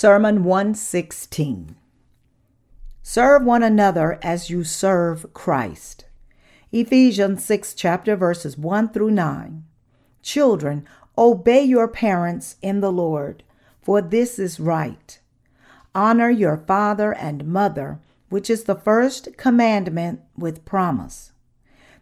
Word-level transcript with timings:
Sermon 0.00 0.44
116 0.44 1.76
Serve 3.02 3.44
one 3.44 3.62
another 3.62 4.18
as 4.22 4.48
you 4.48 4.64
serve 4.64 5.30
Christ. 5.34 6.06
Ephesians 6.72 7.44
6 7.44 7.74
chapter 7.74 8.16
verses 8.16 8.56
1 8.56 8.94
through 8.94 9.10
9. 9.10 9.62
Children, 10.22 10.86
obey 11.18 11.62
your 11.62 11.86
parents 11.86 12.56
in 12.62 12.80
the 12.80 12.90
Lord, 12.90 13.42
for 13.82 14.00
this 14.00 14.38
is 14.38 14.58
right. 14.58 15.20
Honor 15.94 16.30
your 16.30 16.56
father 16.56 17.12
and 17.12 17.44
mother, 17.44 18.00
which 18.30 18.48
is 18.48 18.64
the 18.64 18.76
first 18.76 19.36
commandment 19.36 20.22
with 20.34 20.64
promise, 20.64 21.32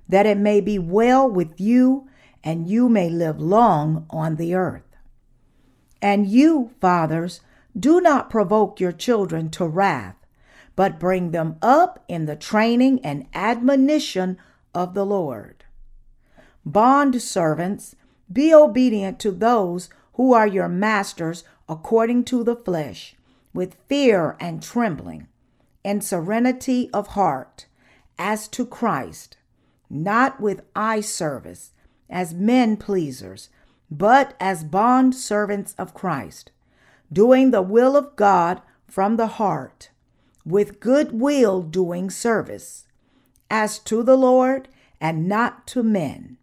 that 0.09 0.24
it 0.24 0.38
may 0.38 0.60
be 0.60 0.78
well 0.78 1.28
with 1.28 1.60
you 1.60 2.09
and 2.45 2.68
you 2.68 2.88
may 2.88 3.10
live 3.10 3.40
long 3.40 4.06
on 4.09 4.37
the 4.37 4.54
earth. 4.54 4.84
And 6.01 6.28
you, 6.28 6.70
fathers, 6.80 7.40
do 7.78 8.00
not 8.00 8.30
provoke 8.30 8.80
your 8.80 8.92
children 8.92 9.50
to 9.50 9.66
wrath, 9.66 10.16
but 10.74 10.98
bring 10.98 11.30
them 11.30 11.56
up 11.60 12.04
in 12.09 12.27
the 12.27 12.37
training 12.37 13.01
and 13.04 13.27
admonition 13.34 14.38
of 14.74 14.95
the 14.95 15.04
Lord. 15.04 15.64
Bond 16.64 17.20
servants, 17.20 17.95
be 18.32 18.54
obedient 18.54 19.18
to 19.20 19.30
those 19.30 19.88
who 20.14 20.32
are 20.32 20.46
your 20.46 20.68
masters 20.68 21.45
according 21.68 22.24
to 22.24 22.42
the 22.42 22.56
flesh, 22.56 23.14
with 23.52 23.77
fear 23.87 24.37
and 24.40 24.62
trembling, 24.62 25.29
and 25.84 26.02
serenity 26.02 26.90
of 26.92 27.09
heart, 27.09 27.66
as 28.18 28.48
to 28.48 28.66
Christ, 28.66 29.37
not 29.88 30.40
with 30.40 30.62
eye 30.74 31.01
service, 31.01 31.73
as 32.10 32.34
men 32.34 32.76
pleasers, 32.76 33.49
but 33.90 34.34
as 34.40 34.65
bond 34.65 35.15
servants 35.15 35.74
of 35.79 35.95
Christ 35.95 36.51
doing 37.12 37.51
the 37.51 37.62
will 37.62 37.96
of 37.96 38.16
God 38.16 38.60
from 38.87 39.16
the 39.16 39.26
heart, 39.26 39.90
with 40.45 40.80
good 40.80 41.12
will 41.12 41.62
doing 41.62 42.10
service, 42.10 42.87
as 43.50 43.78
to 43.78 44.02
the 44.02 44.16
Lord 44.16 44.68
and 45.00 45.28
not 45.28 45.66
to 45.68 45.82
men, 45.82 46.38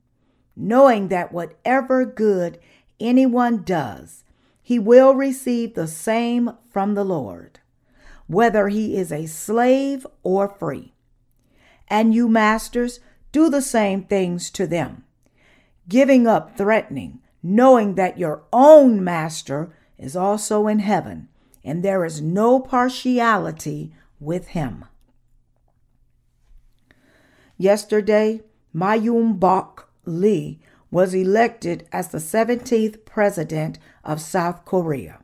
knowing 0.55 1.09
that 1.09 1.31
whatever 1.31 2.05
good 2.05 2.59
anyone 2.99 3.63
does, 3.63 4.23
he 4.61 4.80
will 4.80 5.13
receive 5.13 5.75
the 5.75 5.88
same 5.88 6.52
from 6.69 6.95
the 6.95 7.03
Lord, 7.03 7.59
whether 8.27 8.69
he 8.69 8.97
is 8.97 9.11
a 9.11 9.27
slave 9.27 10.07
or 10.23 10.47
free. 10.47 10.94
And 11.88 12.16
you, 12.16 12.27
masters, 12.27 13.00
do 13.31 13.50
the 13.50 13.61
same 13.61 14.03
things 14.03 14.50
to 14.52 14.66
them, 14.66 15.03
giving 15.88 16.25
up 16.25 16.57
threatening, 16.57 17.19
knowing 17.44 17.94
that 17.95 18.17
your 18.17 18.44
own 18.52 19.03
master 19.03 19.75
is 19.97 20.15
also 20.15 20.67
in 20.67 20.79
heaven, 20.79 21.27
and 21.63 21.83
there 21.83 22.05
is 22.05 22.21
no 22.21 22.59
partiality 22.59 23.93
with 24.19 24.47
him. 24.49 24.85
Yesterday, 27.57 28.41
Myung-bak 28.75 29.88
Lee 30.05 30.59
was 30.91 31.13
elected 31.13 31.88
as 31.91 32.09
the 32.09 32.17
17th 32.17 33.05
president 33.05 33.79
of 34.03 34.21
South 34.21 34.66
Korea. 34.66 35.19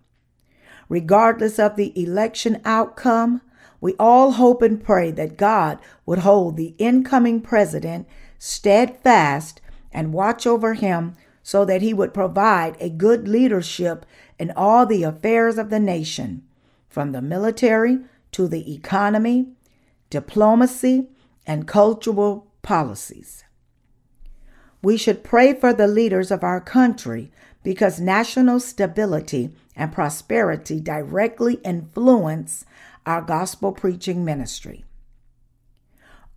Regardless 0.89 1.59
of 1.59 1.75
the 1.75 1.97
election 2.01 2.61
outcome, 2.65 3.41
we 3.79 3.95
all 3.99 4.31
hope 4.31 4.61
and 4.61 4.83
pray 4.83 5.11
that 5.11 5.37
God 5.37 5.79
would 6.05 6.19
hold 6.19 6.55
the 6.55 6.75
incoming 6.77 7.41
president 7.41 8.07
steadfast 8.37 9.61
and 9.91 10.13
watch 10.13 10.45
over 10.45 10.73
him 10.73 11.15
so 11.43 11.65
that 11.65 11.81
he 11.81 11.93
would 11.93 12.13
provide 12.13 12.77
a 12.79 12.89
good 12.89 13.27
leadership 13.27 14.05
in 14.41 14.51
all 14.55 14.87
the 14.87 15.03
affairs 15.03 15.59
of 15.59 15.69
the 15.69 15.79
nation, 15.79 16.41
from 16.89 17.11
the 17.11 17.21
military 17.21 17.99
to 18.31 18.47
the 18.47 18.73
economy, 18.73 19.49
diplomacy, 20.09 21.07
and 21.45 21.67
cultural 21.67 22.47
policies. 22.63 23.43
We 24.81 24.97
should 24.97 25.23
pray 25.23 25.53
for 25.53 25.73
the 25.73 25.87
leaders 25.87 26.31
of 26.31 26.43
our 26.43 26.59
country 26.59 27.31
because 27.61 27.99
national 27.99 28.59
stability 28.61 29.51
and 29.75 29.91
prosperity 29.91 30.79
directly 30.79 31.55
influence 31.63 32.65
our 33.05 33.21
gospel 33.21 33.71
preaching 33.71 34.25
ministry. 34.25 34.83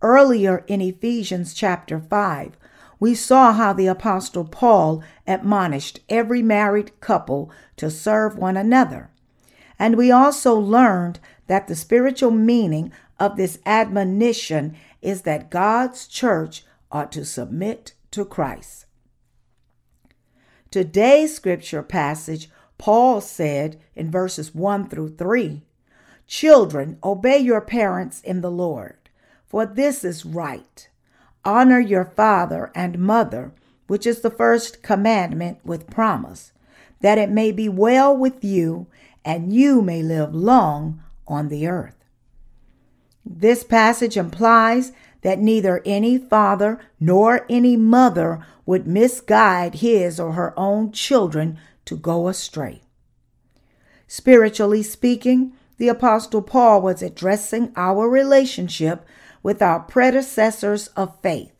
Earlier 0.03 0.63
in 0.67 0.79
Ephesians 0.79 1.55
chapter 1.55 1.99
5, 1.99 2.55
we 2.99 3.13
saw 3.15 3.53
how 3.53 3.73
the 3.73 3.87
Apostle 3.87 4.45
Paul 4.45 5.03
admonished 5.27 5.99
every 6.09 6.41
married 6.41 6.99
couple 7.01 7.51
to 7.77 7.91
serve 7.91 8.37
one 8.37 8.57
another. 8.57 9.09
And 9.77 9.95
we 9.95 10.11
also 10.11 10.55
learned 10.55 11.19
that 11.47 11.67
the 11.67 11.75
spiritual 11.75 12.31
meaning 12.31 12.91
of 13.19 13.35
this 13.35 13.59
admonition 13.65 14.75
is 15.01 15.23
that 15.23 15.49
God's 15.51 16.07
church 16.07 16.65
ought 16.91 17.11
to 17.11 17.25
submit 17.25 17.93
to 18.11 18.25
Christ. 18.25 18.85
Today's 20.71 21.35
scripture 21.35 21.83
passage, 21.83 22.49
Paul 22.77 23.21
said 23.21 23.79
in 23.95 24.11
verses 24.11 24.53
1 24.53 24.89
through 24.89 25.15
3 25.15 25.63
Children, 26.27 26.97
obey 27.03 27.37
your 27.37 27.61
parents 27.61 28.19
in 28.21 28.41
the 28.41 28.51
Lord, 28.51 28.97
for 29.45 29.65
this 29.65 30.03
is 30.03 30.25
right. 30.25 30.89
Honor 31.45 31.79
your 31.79 32.05
father 32.05 32.71
and 32.73 32.97
mother, 32.97 33.53
which 33.87 34.07
is 34.07 34.21
the 34.21 34.31
first 34.31 34.81
commandment 34.81 35.59
with 35.63 35.89
promise, 35.89 36.51
that 37.01 37.19
it 37.19 37.29
may 37.29 37.51
be 37.51 37.69
well 37.69 38.15
with 38.17 38.43
you 38.43 38.87
and 39.23 39.53
you 39.53 39.81
may 39.81 40.01
live 40.01 40.33
long 40.33 41.03
on 41.27 41.49
the 41.49 41.67
earth. 41.67 41.95
This 43.23 43.63
passage 43.63 44.17
implies 44.17 44.91
that 45.21 45.39
neither 45.39 45.81
any 45.85 46.17
father 46.17 46.79
nor 46.99 47.45
any 47.49 47.75
mother 47.75 48.45
would 48.65 48.87
misguide 48.87 49.75
his 49.75 50.19
or 50.19 50.33
her 50.33 50.57
own 50.57 50.91
children 50.91 51.57
to 51.85 51.95
go 51.95 52.27
astray. 52.27 52.81
Spiritually 54.07 54.83
speaking, 54.83 55.53
the 55.77 55.87
Apostle 55.87 56.41
Paul 56.41 56.81
was 56.81 57.01
addressing 57.01 57.71
our 57.75 58.07
relationship 58.07 59.05
with 59.45 59.61
our 59.61 59.79
predecessors 59.79 60.87
of 60.97 61.21
faith, 61.21 61.53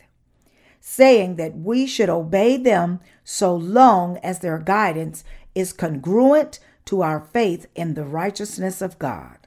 saying 0.80 1.36
that 1.36 1.56
we 1.56 1.86
should 1.86 2.10
obey 2.10 2.58
them 2.58 3.00
so 3.24 3.56
long 3.56 4.18
as 4.24 4.40
their 4.40 4.58
guidance 4.58 5.24
is 5.54 5.72
congruent 5.72 6.58
to 6.84 7.04
our 7.04 7.20
faith 7.32 7.68
in 7.76 7.94
the 7.94 8.04
righteousness 8.04 8.82
of 8.82 8.98
God. 8.98 9.38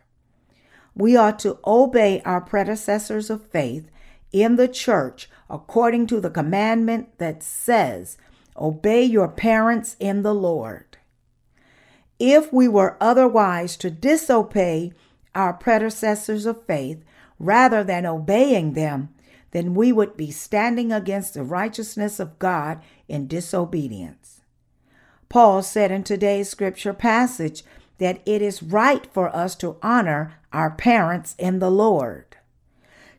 We 0.94 1.16
ought 1.16 1.40
to 1.40 1.58
obey 1.66 2.22
our 2.24 2.40
predecessors 2.40 3.28
of 3.28 3.44
faith 3.50 3.90
in 4.30 4.54
the 4.54 4.68
church 4.68 5.28
according 5.50 6.06
to 6.06 6.20
the 6.20 6.30
commandment 6.30 7.18
that 7.18 7.42
says, 7.42 8.18
Obey 8.56 9.02
your 9.02 9.26
parents 9.26 9.96
in 9.98 10.22
the 10.22 10.34
Lord. 10.34 10.96
If 12.20 12.52
we 12.52 12.68
were 12.68 12.96
otherwise 13.00 13.76
to 13.78 13.90
disobey 13.90 14.92
our 15.34 15.54
predecessors 15.54 16.46
of 16.46 16.64
faith, 16.66 17.02
rather 17.38 17.84
than 17.84 18.06
obeying 18.06 18.72
them, 18.72 19.08
then 19.50 19.74
we 19.74 19.92
would 19.92 20.16
be 20.16 20.30
standing 20.30 20.92
against 20.92 21.34
the 21.34 21.42
righteousness 21.42 22.20
of 22.20 22.38
God 22.38 22.82
in 23.08 23.26
disobedience. 23.26 24.40
Paul 25.28 25.62
said 25.62 25.90
in 25.90 26.04
today's 26.04 26.48
scripture 26.48 26.92
passage 26.92 27.62
that 27.98 28.20
it 28.24 28.42
is 28.42 28.62
right 28.62 29.06
for 29.12 29.34
us 29.34 29.54
to 29.56 29.76
honor 29.82 30.34
our 30.52 30.70
parents 30.70 31.34
in 31.38 31.58
the 31.58 31.70
Lord. 31.70 32.36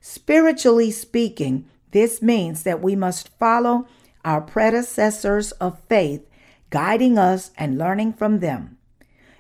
Spiritually 0.02 0.92
speaking, 0.92 1.66
this 1.92 2.22
means 2.22 2.64
that 2.64 2.82
we 2.82 2.96
must 2.96 3.30
follow 3.38 3.88
our 4.24 4.42
predecessors 4.42 5.52
of 5.54 5.80
faith, 5.90 6.26
guiding 6.70 7.18
us 7.18 7.52
and 7.58 7.78
learning 7.78 8.14
from 8.14 8.40
them. 8.40 8.78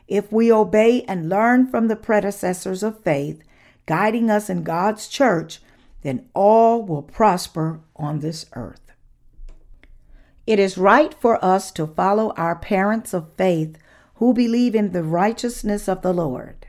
If 0.07 0.31
we 0.31 0.51
obey 0.51 1.03
and 1.03 1.29
learn 1.29 1.67
from 1.67 1.87
the 1.87 1.95
predecessors 1.95 2.81
of 2.81 3.03
faith, 3.03 3.43
guiding 3.89 4.29
us 4.29 4.51
in 4.51 4.61
God's 4.61 5.07
church, 5.07 5.61
then 6.03 6.29
all 6.35 6.83
will 6.83 7.01
prosper 7.01 7.79
on 7.95 8.19
this 8.19 8.45
earth. 8.53 8.91
It 10.45 10.59
is 10.59 10.77
right 10.77 11.11
for 11.11 11.43
us 11.43 11.71
to 11.71 11.87
follow 11.87 12.31
our 12.37 12.55
parents 12.55 13.15
of 13.15 13.33
faith 13.35 13.79
who 14.17 14.31
believe 14.31 14.75
in 14.75 14.91
the 14.91 15.01
righteousness 15.03 15.89
of 15.89 16.03
the 16.03 16.13
Lord. 16.13 16.67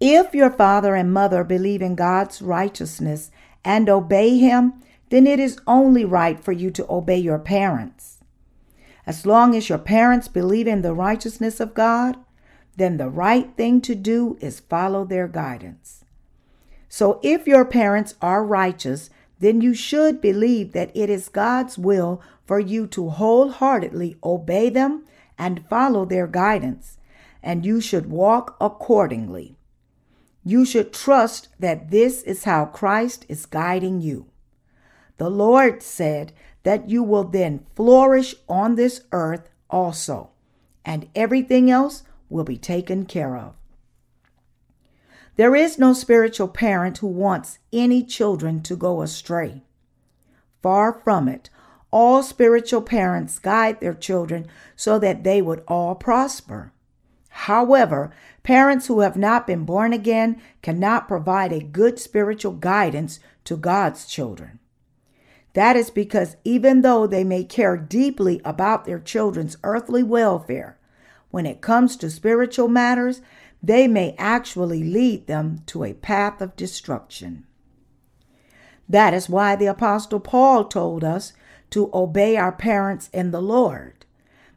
If 0.00 0.34
your 0.34 0.50
father 0.50 0.96
and 0.96 1.14
mother 1.14 1.44
believe 1.44 1.80
in 1.80 1.94
God's 1.94 2.42
righteousness 2.42 3.30
and 3.64 3.88
obey 3.88 4.36
Him, 4.36 4.82
then 5.10 5.28
it 5.28 5.38
is 5.38 5.60
only 5.64 6.04
right 6.04 6.42
for 6.42 6.50
you 6.50 6.72
to 6.72 6.86
obey 6.90 7.18
your 7.18 7.38
parents. 7.38 8.18
As 9.06 9.24
long 9.24 9.54
as 9.54 9.68
your 9.68 9.78
parents 9.78 10.26
believe 10.26 10.66
in 10.66 10.82
the 10.82 10.94
righteousness 10.94 11.60
of 11.60 11.72
God, 11.72 12.16
then 12.76 12.96
the 12.96 13.08
right 13.08 13.54
thing 13.56 13.80
to 13.82 13.94
do 13.94 14.36
is 14.40 14.58
follow 14.58 15.04
their 15.04 15.28
guidance. 15.28 15.99
So 16.92 17.20
if 17.22 17.46
your 17.46 17.64
parents 17.64 18.16
are 18.20 18.44
righteous, 18.44 19.10
then 19.38 19.60
you 19.60 19.72
should 19.74 20.20
believe 20.20 20.72
that 20.72 20.90
it 20.94 21.08
is 21.08 21.28
God's 21.28 21.78
will 21.78 22.20
for 22.44 22.58
you 22.58 22.88
to 22.88 23.10
wholeheartedly 23.10 24.16
obey 24.24 24.68
them 24.68 25.04
and 25.38 25.64
follow 25.70 26.04
their 26.04 26.26
guidance, 26.26 26.98
and 27.42 27.64
you 27.64 27.80
should 27.80 28.10
walk 28.10 28.56
accordingly. 28.60 29.56
You 30.44 30.64
should 30.64 30.92
trust 30.92 31.48
that 31.60 31.90
this 31.90 32.22
is 32.22 32.44
how 32.44 32.66
Christ 32.66 33.24
is 33.28 33.46
guiding 33.46 34.00
you. 34.00 34.26
The 35.16 35.30
Lord 35.30 35.84
said 35.84 36.32
that 36.64 36.90
you 36.90 37.04
will 37.04 37.24
then 37.24 37.64
flourish 37.76 38.34
on 38.48 38.74
this 38.74 39.02
earth 39.12 39.48
also, 39.70 40.30
and 40.84 41.08
everything 41.14 41.70
else 41.70 42.02
will 42.28 42.44
be 42.44 42.58
taken 42.58 43.06
care 43.06 43.36
of. 43.36 43.54
There 45.40 45.56
is 45.56 45.78
no 45.78 45.94
spiritual 45.94 46.48
parent 46.48 46.98
who 46.98 47.06
wants 47.06 47.60
any 47.72 48.04
children 48.04 48.60
to 48.64 48.76
go 48.76 49.00
astray. 49.00 49.62
Far 50.60 50.92
from 50.92 51.28
it, 51.28 51.48
all 51.90 52.22
spiritual 52.22 52.82
parents 52.82 53.38
guide 53.38 53.80
their 53.80 53.94
children 53.94 54.48
so 54.76 54.98
that 54.98 55.24
they 55.24 55.40
would 55.40 55.62
all 55.66 55.94
prosper. 55.94 56.74
However, 57.30 58.12
parents 58.42 58.88
who 58.88 59.00
have 59.00 59.16
not 59.16 59.46
been 59.46 59.64
born 59.64 59.94
again 59.94 60.42
cannot 60.60 61.08
provide 61.08 61.54
a 61.54 61.62
good 61.62 61.98
spiritual 61.98 62.52
guidance 62.52 63.18
to 63.44 63.56
God's 63.56 64.04
children. 64.04 64.58
That 65.54 65.74
is 65.74 65.88
because 65.88 66.36
even 66.44 66.82
though 66.82 67.06
they 67.06 67.24
may 67.24 67.44
care 67.44 67.78
deeply 67.78 68.42
about 68.44 68.84
their 68.84 69.00
children's 69.00 69.56
earthly 69.64 70.02
welfare, 70.02 70.76
when 71.30 71.46
it 71.46 71.62
comes 71.62 71.96
to 71.96 72.10
spiritual 72.10 72.68
matters, 72.68 73.22
they 73.62 73.86
may 73.86 74.14
actually 74.18 74.82
lead 74.82 75.26
them 75.26 75.62
to 75.66 75.84
a 75.84 75.92
path 75.92 76.40
of 76.40 76.56
destruction. 76.56 77.46
That 78.88 79.14
is 79.14 79.28
why 79.28 79.56
the 79.56 79.66
Apostle 79.66 80.20
Paul 80.20 80.64
told 80.64 81.04
us 81.04 81.32
to 81.70 81.90
obey 81.94 82.36
our 82.36 82.52
parents 82.52 83.08
in 83.12 83.30
the 83.30 83.42
Lord. 83.42 84.04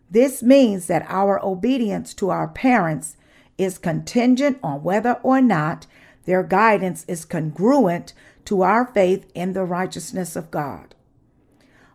This 0.10 0.42
means 0.42 0.88
that 0.88 1.06
our 1.08 1.44
obedience 1.44 2.14
to 2.16 2.30
our 2.30 2.48
parents 2.48 3.18
is 3.58 3.78
contingent 3.78 4.58
on 4.64 4.84
whether 4.84 5.20
or 5.24 5.42
not 5.42 5.86
their 6.26 6.44
guidance 6.44 7.06
is 7.08 7.26
congruent 7.26 8.14
to 8.46 8.62
our 8.62 8.86
faith 8.86 9.30
in 9.36 9.54
the 9.54 9.64
righteousness 9.64 10.36
of 10.36 10.52
God. 10.52 10.96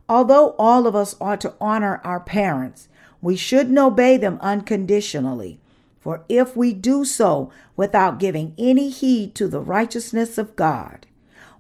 Although 0.09 0.55
all 0.59 0.87
of 0.87 0.95
us 0.95 1.17
ought 1.21 1.41
to 1.43 1.55
honor 1.61 2.01
our 2.05 2.21
parents, 2.21 2.89
we 3.21 3.37
shouldn't 3.37 3.79
obey 3.79 4.17
them 4.17 4.39
unconditionally. 4.41 5.61
For 6.09 6.25
if 6.31 6.57
we 6.57 6.73
do 6.73 7.05
so 7.05 7.51
without 7.77 8.19
giving 8.19 8.55
any 8.57 8.89
heed 8.89 9.35
to 9.35 9.47
the 9.47 9.61
righteousness 9.61 10.39
of 10.39 10.57
God, 10.57 11.07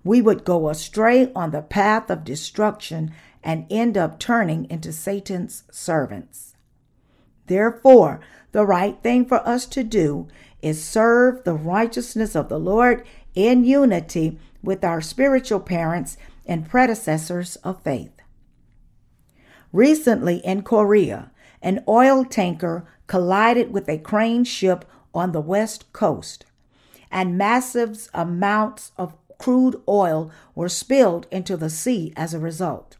we 0.02 0.22
would 0.22 0.46
go 0.46 0.70
astray 0.70 1.30
on 1.34 1.50
the 1.50 1.60
path 1.60 2.08
of 2.08 2.24
destruction 2.24 3.12
and 3.44 3.66
end 3.68 3.98
up 3.98 4.18
turning 4.18 4.64
into 4.70 4.90
Satan's 4.90 5.64
servants. 5.70 6.54
Therefore, 7.46 8.20
the 8.52 8.64
right 8.64 8.96
thing 9.02 9.26
for 9.26 9.46
us 9.46 9.66
to 9.66 9.84
do 9.84 10.28
is 10.62 10.82
serve 10.82 11.44
the 11.44 11.52
righteousness 11.52 12.34
of 12.34 12.48
the 12.48 12.58
Lord 12.58 13.04
in 13.34 13.64
unity 13.66 14.38
with 14.62 14.82
our 14.82 15.02
spiritual 15.02 15.60
parents 15.60 16.16
and 16.46 16.66
predecessors 16.66 17.56
of 17.56 17.82
faith. 17.82 18.18
Recently 19.74 20.38
in 20.38 20.62
Korea, 20.62 21.32
an 21.60 21.84
oil 21.86 22.24
tanker 22.24 22.86
collided 23.08 23.72
with 23.72 23.88
a 23.88 23.98
crane 23.98 24.44
ship 24.44 24.84
on 25.12 25.32
the 25.32 25.40
west 25.40 25.92
coast, 25.92 26.44
and 27.10 27.36
massive 27.36 28.08
amounts 28.14 28.92
of 28.96 29.16
crude 29.38 29.82
oil 29.88 30.30
were 30.54 30.68
spilled 30.68 31.26
into 31.30 31.56
the 31.56 31.70
sea 31.70 32.12
as 32.16 32.32
a 32.32 32.38
result. 32.38 32.96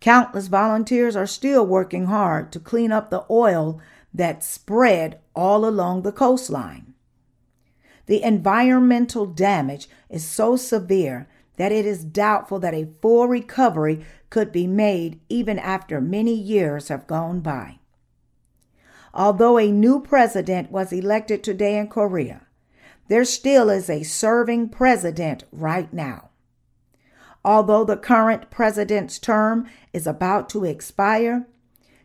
Countless 0.00 0.48
volunteers 0.48 1.14
are 1.14 1.26
still 1.26 1.64
working 1.64 2.06
hard 2.06 2.50
to 2.52 2.58
clean 2.58 2.90
up 2.90 3.08
the 3.08 3.24
oil 3.30 3.80
that 4.12 4.42
spread 4.42 5.20
all 5.34 5.64
along 5.64 6.02
the 6.02 6.12
coastline. 6.12 6.92
The 8.06 8.22
environmental 8.22 9.26
damage 9.26 9.88
is 10.10 10.26
so 10.26 10.56
severe 10.56 11.28
that 11.56 11.70
it 11.70 11.86
is 11.86 12.04
doubtful 12.04 12.58
that 12.58 12.74
a 12.74 12.88
full 13.00 13.28
recovery 13.28 14.04
could 14.28 14.50
be 14.50 14.66
made 14.66 15.20
even 15.28 15.58
after 15.58 16.00
many 16.00 16.34
years 16.34 16.88
have 16.88 17.06
gone 17.06 17.40
by. 17.40 17.78
Although 19.14 19.58
a 19.58 19.70
new 19.70 20.00
president 20.00 20.70
was 20.70 20.92
elected 20.92 21.44
today 21.44 21.76
in 21.76 21.88
Korea, 21.88 22.46
there 23.08 23.24
still 23.24 23.68
is 23.68 23.90
a 23.90 24.02
serving 24.02 24.70
president 24.70 25.44
right 25.52 25.92
now. 25.92 26.30
Although 27.44 27.84
the 27.84 27.96
current 27.96 28.50
president's 28.50 29.18
term 29.18 29.68
is 29.92 30.06
about 30.06 30.48
to 30.50 30.64
expire, 30.64 31.46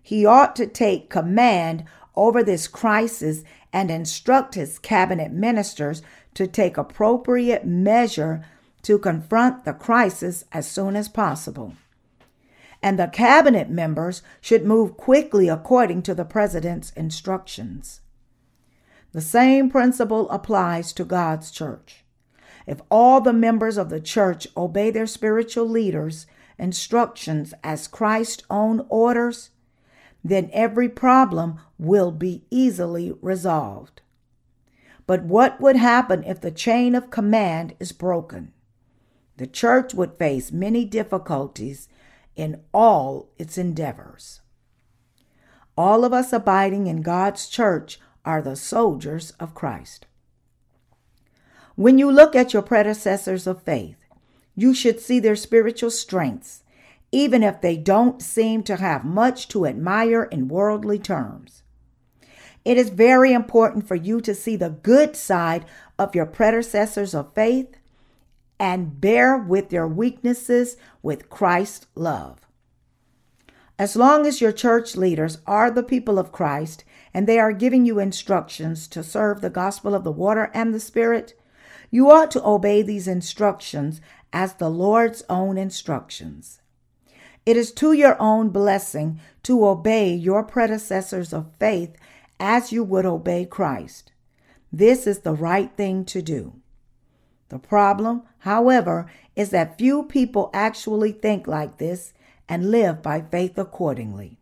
he 0.01 0.25
ought 0.25 0.55
to 0.55 0.67
take 0.67 1.09
command 1.09 1.85
over 2.15 2.43
this 2.43 2.67
crisis 2.67 3.43
and 3.71 3.91
instruct 3.91 4.55
his 4.55 4.79
cabinet 4.79 5.31
ministers 5.31 6.01
to 6.33 6.47
take 6.47 6.77
appropriate 6.77 7.65
measure 7.65 8.43
to 8.81 8.97
confront 8.97 9.65
the 9.65 9.73
crisis 9.73 10.43
as 10.51 10.69
soon 10.69 10.95
as 10.95 11.07
possible. 11.07 11.73
And 12.81 12.99
the 12.99 13.07
cabinet 13.07 13.69
members 13.69 14.21
should 14.39 14.65
move 14.65 14.97
quickly 14.97 15.49
according 15.49 16.03
to 16.03 16.15
the 16.15 16.25
president's 16.25 16.91
instructions. 16.91 18.01
The 19.13 19.21
same 19.21 19.69
principle 19.69 20.29
applies 20.29 20.93
to 20.93 21.03
God's 21.03 21.49
church. 21.49 22.03
If 22.67 22.81
all 22.91 23.21
the 23.21 23.33
members 23.33 23.77
of 23.77 23.89
the 23.89 24.01
church 24.01 24.47
obey 24.55 24.91
their 24.91 25.07
spiritual 25.07 25.67
leaders' 25.67 26.27
instructions 26.59 27.53
as 27.63 27.87
Christ's 27.87 28.43
own 28.49 28.85
orders, 28.89 29.51
then 30.23 30.49
every 30.51 30.89
problem 30.89 31.59
will 31.79 32.11
be 32.11 32.43
easily 32.51 33.13
resolved. 33.21 34.01
But 35.05 35.23
what 35.23 35.61
would 35.61 35.77
happen 35.77 36.23
if 36.25 36.41
the 36.41 36.51
chain 36.51 36.93
of 36.93 37.09
command 37.09 37.75
is 37.79 37.93
broken? 37.93 38.51
The 39.37 39.47
church 39.47 39.93
would 39.93 40.15
face 40.15 40.51
many 40.51 40.83
difficulties 40.83 41.87
in 42.37 42.61
all 42.73 43.27
its 43.37 43.57
endeavors. 43.57 44.39
All 45.75 46.05
of 46.05 46.13
us 46.13 46.31
abiding 46.31 46.87
in 46.87 47.01
God's 47.01 47.49
church 47.49 47.99
are 48.23 48.41
the 48.41 48.55
soldiers 48.55 49.31
of 49.39 49.53
Christ. 49.53 50.05
When 51.75 51.97
you 51.97 52.11
look 52.11 52.35
at 52.35 52.53
your 52.53 52.61
predecessors 52.61 53.45
of 53.45 53.63
faith, 53.63 53.97
you 54.55 54.73
should 54.73 54.99
see 54.99 55.19
their 55.19 55.35
spiritual 55.35 55.91
strengths, 55.91 56.63
even 57.11 57.43
if 57.43 57.61
they 57.61 57.77
don't 57.77 58.21
seem 58.21 58.63
to 58.63 58.77
have 58.77 59.03
much 59.03 59.47
to 59.49 59.65
admire 59.65 60.23
in 60.23 60.47
worldly 60.47 60.99
terms. 60.99 61.63
It 62.65 62.77
is 62.77 62.89
very 62.89 63.33
important 63.33 63.87
for 63.87 63.95
you 63.95 64.19
to 64.21 64.35
see 64.35 64.55
the 64.55 64.71
good 64.71 65.15
side 65.15 65.65
of 65.97 66.15
your 66.15 66.25
predecessors 66.25 67.13
of 67.13 67.33
faith 67.33 67.77
and 68.59 68.99
bear 68.99 69.37
with 69.37 69.69
their 69.69 69.87
weaknesses 69.87 70.77
with 71.01 71.29
Christ's 71.29 71.87
love. 71.95 72.39
As 73.79 73.95
long 73.95 74.25
as 74.25 74.41
your 74.41 74.51
church 74.51 74.95
leaders 74.95 75.37
are 75.45 75.69
the 75.69 75.83
people 75.83 76.17
of 76.17 76.31
Christ 76.31 76.83
and 77.13 77.27
they 77.27 77.37
are 77.37 77.51
giving 77.51 77.85
you 77.85 77.99
instructions 77.99 78.87
to 78.87 79.03
serve 79.03 79.41
the 79.41 79.51
gospel 79.51 79.93
of 79.93 80.03
the 80.03 80.11
water 80.11 80.49
and 80.53 80.73
the 80.73 80.79
Spirit, 80.79 81.39
you 81.91 82.09
ought 82.09 82.31
to 82.31 82.45
obey 82.45 82.81
these 82.81 83.07
instructions 83.07 84.01
as 84.33 84.53
the 84.53 84.69
Lord's 84.69 85.23
own 85.29 85.57
instructions. 85.57 86.59
It 87.45 87.55
is 87.55 87.71
to 87.73 87.93
your 87.93 88.21
own 88.21 88.49
blessing 88.49 89.19
to 89.43 89.65
obey 89.65 90.13
your 90.13 90.43
predecessors 90.43 91.31
of 91.31 91.51
faith 91.59 91.95
as 92.39 92.71
you 92.71 92.83
would 92.83 93.05
obey 93.05 93.45
Christ. 93.45 94.11
This 94.71 95.07
is 95.07 95.19
the 95.19 95.33
right 95.33 95.71
thing 95.77 96.03
to 96.05 96.21
do. 96.21 96.55
The 97.49 97.59
problem, 97.59 98.23
however, 98.39 99.09
is 99.35 99.49
that 99.51 99.77
few 99.77 100.03
people 100.03 100.49
actually 100.53 101.11
think 101.11 101.47
like 101.47 101.77
this 101.77 102.13
and 102.49 102.71
live 102.71 103.01
by 103.01 103.21
faith 103.21 103.57
accordingly. 103.57 104.39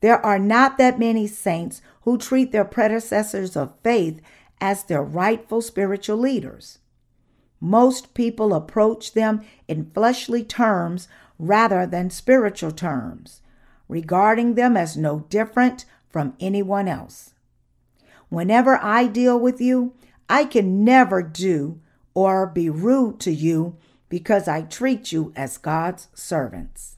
There 0.00 0.24
are 0.24 0.38
not 0.38 0.78
that 0.78 0.98
many 0.98 1.26
saints 1.26 1.82
who 2.02 2.16
treat 2.16 2.52
their 2.52 2.64
predecessors 2.64 3.56
of 3.56 3.74
faith 3.82 4.20
as 4.60 4.84
their 4.84 5.02
rightful 5.02 5.60
spiritual 5.60 6.16
leaders. 6.16 6.78
Most 7.60 8.14
people 8.14 8.54
approach 8.54 9.12
them 9.12 9.42
in 9.68 9.90
fleshly 9.92 10.42
terms 10.42 11.08
rather 11.38 11.86
than 11.86 12.10
spiritual 12.10 12.70
terms, 12.70 13.42
regarding 13.88 14.54
them 14.54 14.76
as 14.76 14.96
no 14.96 15.20
different 15.28 15.84
from 16.08 16.34
anyone 16.40 16.88
else. 16.88 17.34
Whenever 18.28 18.78
I 18.82 19.06
deal 19.06 19.38
with 19.38 19.60
you, 19.60 19.94
I 20.28 20.44
can 20.44 20.84
never 20.84 21.22
do 21.22 21.80
or 22.14 22.46
be 22.46 22.68
rude 22.68 23.20
to 23.20 23.32
you 23.32 23.76
because 24.08 24.48
I 24.48 24.62
treat 24.62 25.12
you 25.12 25.32
as 25.36 25.56
God's 25.56 26.08
servants. 26.14 26.96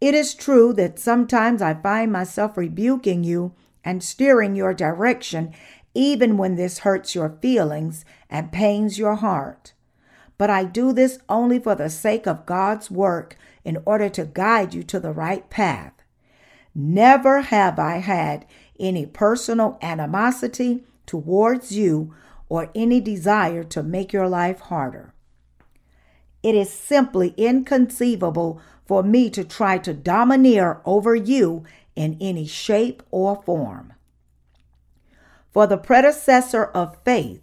It 0.00 0.14
is 0.14 0.34
true 0.34 0.72
that 0.74 0.98
sometimes 0.98 1.62
I 1.62 1.74
find 1.74 2.12
myself 2.12 2.56
rebuking 2.56 3.24
you 3.24 3.54
and 3.84 4.02
steering 4.02 4.54
your 4.54 4.74
direction 4.74 5.54
even 5.94 6.36
when 6.36 6.56
this 6.56 6.80
hurts 6.80 7.14
your 7.14 7.38
feelings 7.40 8.04
and 8.28 8.52
pains 8.52 8.98
your 8.98 9.14
heart. 9.14 9.72
But 10.36 10.50
I 10.50 10.64
do 10.64 10.92
this 10.92 11.18
only 11.28 11.58
for 11.58 11.74
the 11.74 11.88
sake 11.88 12.26
of 12.26 12.44
God's 12.44 12.90
work 12.90 13.36
in 13.64 13.78
order 13.86 14.10
to 14.10 14.26
guide 14.26 14.74
you 14.74 14.82
to 14.82 15.00
the 15.00 15.12
right 15.12 15.48
path. 15.48 15.94
Never 16.74 17.40
have 17.40 17.78
I 17.78 17.98
had 17.98 18.44
any 18.78 19.06
personal 19.06 19.78
animosity 19.80 20.84
towards 21.06 21.72
you 21.72 22.14
or 22.48 22.70
any 22.74 23.00
desire 23.00 23.64
to 23.64 23.82
make 23.82 24.12
your 24.12 24.28
life 24.28 24.60
harder. 24.60 25.12
It 26.42 26.54
is 26.54 26.70
simply 26.70 27.34
inconceivable 27.36 28.60
for 28.86 29.02
me 29.02 29.30
to 29.30 29.44
try 29.44 29.78
to 29.78 29.92
domineer 29.92 30.80
over 30.84 31.14
you 31.14 31.64
in 31.96 32.16
any 32.20 32.46
shape 32.46 33.02
or 33.10 33.42
form. 33.42 33.92
For 35.50 35.66
the 35.66 35.78
predecessor 35.78 36.64
of 36.64 36.98
faith, 37.04 37.42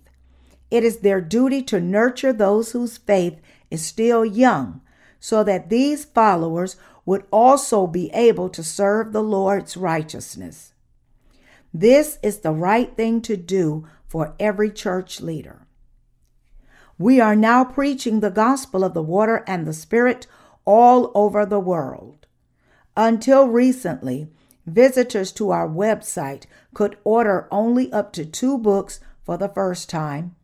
it 0.71 0.83
is 0.83 0.99
their 0.99 1.19
duty 1.19 1.61
to 1.63 1.81
nurture 1.81 2.31
those 2.31 2.71
whose 2.71 2.97
faith 2.97 3.39
is 3.69 3.85
still 3.85 4.23
young, 4.23 4.81
so 5.19 5.43
that 5.43 5.69
these 5.69 6.05
followers 6.05 6.77
would 7.05 7.25
also 7.31 7.87
be 7.87 8.09
able 8.11 8.49
to 8.49 8.63
serve 8.63 9.11
the 9.11 9.23
Lord's 9.23 9.75
righteousness. 9.75 10.73
This 11.73 12.19
is 12.21 12.39
the 12.39 12.51
right 12.51 12.95
thing 12.95 13.21
to 13.23 13.35
do 13.35 13.87
for 14.13 14.35
every 14.39 14.69
church 14.69 15.21
leader. 15.21 15.65
We 16.99 17.19
are 17.19 17.35
now 17.35 17.63
preaching 17.63 18.19
the 18.19 18.29
gospel 18.29 18.83
of 18.83 18.93
the 18.93 19.01
water 19.01 19.43
and 19.47 19.65
the 19.65 19.73
Spirit 19.73 20.27
all 20.65 21.11
over 21.15 21.47
the 21.47 21.59
world. 21.59 22.27
Until 22.95 23.47
recently, 23.47 24.27
visitors 24.67 25.31
to 25.31 25.49
our 25.49 25.67
website 25.67 26.43
could 26.75 26.95
order 27.03 27.47
only 27.49 27.91
up 27.91 28.13
to 28.13 28.23
two 28.23 28.59
books 28.59 28.99
for 29.23 29.35
the 29.35 29.49
first 29.49 29.89
time. 29.89 30.35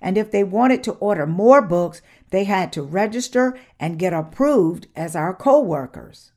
And 0.00 0.16
if 0.16 0.30
they 0.30 0.42
wanted 0.42 0.82
to 0.84 0.92
order 0.92 1.26
more 1.26 1.60
books, 1.60 2.00
they 2.30 2.44
had 2.44 2.72
to 2.72 2.82
register 2.82 3.58
and 3.78 3.98
get 3.98 4.14
approved 4.14 4.86
as 4.96 5.14
our 5.14 5.34
co 5.34 5.60
workers. 5.60 6.32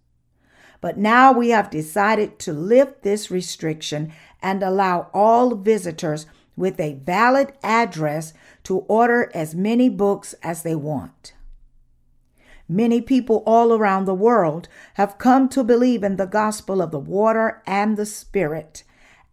But 0.81 0.97
now 0.97 1.31
we 1.31 1.51
have 1.51 1.69
decided 1.69 2.37
to 2.39 2.51
lift 2.51 3.03
this 3.03 3.31
restriction 3.31 4.11
and 4.41 4.61
allow 4.61 5.09
all 5.13 5.55
visitors 5.55 6.25
with 6.61 6.79
a 6.79 6.93
valid 6.93 7.51
address 7.63 8.33
to 8.63 8.77
order 8.81 9.31
as 9.33 9.55
many 9.55 9.89
books 9.89 10.35
as 10.43 10.61
they 10.61 10.75
want. 10.75 11.33
Many 12.69 13.01
people 13.01 13.43
all 13.47 13.73
around 13.73 14.05
the 14.05 14.13
world 14.13 14.69
have 14.93 15.17
come 15.17 15.49
to 15.49 15.63
believe 15.63 16.03
in 16.03 16.15
the 16.15 16.27
gospel 16.27 16.79
of 16.81 16.91
the 16.91 16.99
water 16.99 17.63
and 17.65 17.97
the 17.97 18.05
spirit 18.05 18.83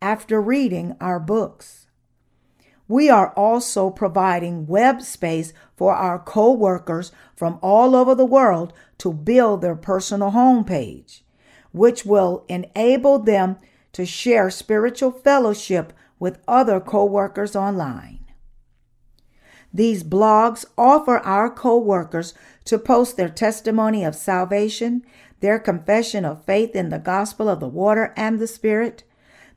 after 0.00 0.40
reading 0.40 0.96
our 1.00 1.20
books. 1.20 1.86
We 2.88 3.10
are 3.10 3.34
also 3.34 3.90
providing 3.90 4.66
web 4.66 5.02
space 5.02 5.52
for 5.76 5.94
our 5.94 6.18
co 6.18 6.50
workers 6.52 7.12
from 7.36 7.58
all 7.62 7.94
over 7.94 8.14
the 8.14 8.24
world 8.24 8.72
to 8.98 9.12
build 9.12 9.60
their 9.60 9.76
personal 9.76 10.30
homepage, 10.30 11.20
which 11.72 12.06
will 12.06 12.46
enable 12.48 13.18
them 13.18 13.58
to 13.92 14.06
share 14.06 14.48
spiritual 14.48 15.10
fellowship 15.10 15.92
with 16.18 16.40
other 16.46 16.80
co 16.80 17.04
workers 17.04 17.54
online. 17.54 18.24
These 19.72 20.02
blogs 20.02 20.64
offer 20.76 21.18
our 21.18 21.50
co 21.50 21.78
workers 21.78 22.34
to 22.64 22.78
post 22.78 23.16
their 23.16 23.28
testimony 23.28 24.04
of 24.04 24.14
salvation, 24.14 25.04
their 25.40 25.58
confession 25.58 26.24
of 26.24 26.44
faith 26.44 26.74
in 26.74 26.88
the 26.88 26.98
gospel 26.98 27.48
of 27.48 27.60
the 27.60 27.68
water 27.68 28.12
and 28.16 28.38
the 28.38 28.46
spirit, 28.46 29.04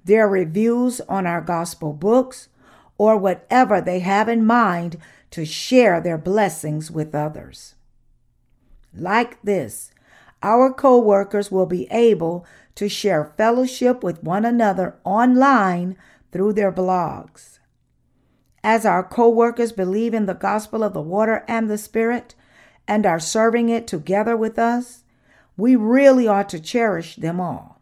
their 0.03 0.27
reviews 0.27 1.01
on 1.01 1.25
our 1.25 1.41
gospel 1.41 1.93
books, 1.93 2.49
or 2.97 3.17
whatever 3.17 3.81
they 3.81 3.99
have 3.99 4.29
in 4.29 4.45
mind 4.45 4.97
to 5.31 5.45
share 5.45 6.01
their 6.01 6.17
blessings 6.17 6.91
with 6.91 7.15
others. 7.15 7.75
Like 8.93 9.41
this, 9.41 9.91
our 10.43 10.73
co 10.73 10.99
workers 10.99 11.51
will 11.51 11.65
be 11.65 11.87
able 11.91 12.45
to 12.75 12.89
share 12.89 13.33
fellowship 13.37 14.03
with 14.03 14.23
one 14.23 14.45
another 14.45 14.97
online 15.03 15.97
through 16.31 16.53
their 16.53 16.71
blogs. 16.71 17.59
As 18.63 18.85
our 18.85 19.03
co 19.03 19.29
workers 19.29 19.71
believe 19.71 20.13
in 20.13 20.25
the 20.25 20.33
gospel 20.33 20.83
of 20.83 20.93
the 20.93 21.01
water 21.01 21.43
and 21.47 21.69
the 21.69 21.77
Spirit 21.77 22.35
and 22.88 23.05
are 23.05 23.19
serving 23.19 23.69
it 23.69 23.88
together 23.88 24.38
with 24.38 24.59
us, 24.59 25.03
we 25.57 25.75
really 25.75 26.27
ought 26.27 26.50
to 26.50 26.59
cherish 26.59 27.15
them 27.15 27.39
all. 27.39 27.81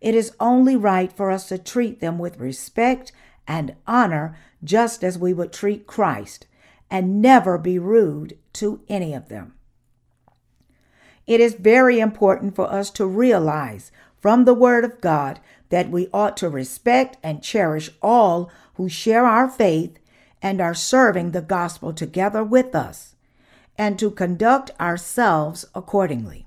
It 0.00 0.14
is 0.14 0.32
only 0.38 0.76
right 0.76 1.12
for 1.12 1.30
us 1.30 1.48
to 1.48 1.58
treat 1.58 2.00
them 2.00 2.18
with 2.18 2.38
respect 2.38 3.12
and 3.46 3.74
honor 3.86 4.36
just 4.62 5.02
as 5.02 5.18
we 5.18 5.32
would 5.32 5.52
treat 5.52 5.86
Christ 5.86 6.46
and 6.90 7.20
never 7.20 7.58
be 7.58 7.78
rude 7.78 8.38
to 8.54 8.80
any 8.88 9.14
of 9.14 9.28
them. 9.28 9.54
It 11.26 11.40
is 11.40 11.54
very 11.54 12.00
important 12.00 12.54
for 12.54 12.72
us 12.72 12.90
to 12.92 13.06
realize 13.06 13.92
from 14.20 14.44
the 14.44 14.54
Word 14.54 14.84
of 14.84 15.00
God 15.00 15.40
that 15.70 15.90
we 15.90 16.08
ought 16.12 16.36
to 16.38 16.48
respect 16.48 17.16
and 17.22 17.42
cherish 17.42 17.90
all 18.00 18.50
who 18.74 18.88
share 18.88 19.26
our 19.26 19.48
faith 19.48 19.98
and 20.40 20.60
are 20.60 20.74
serving 20.74 21.32
the 21.32 21.42
gospel 21.42 21.92
together 21.92 22.44
with 22.44 22.74
us, 22.74 23.14
and 23.76 23.98
to 23.98 24.10
conduct 24.10 24.70
ourselves 24.80 25.64
accordingly. 25.74 26.46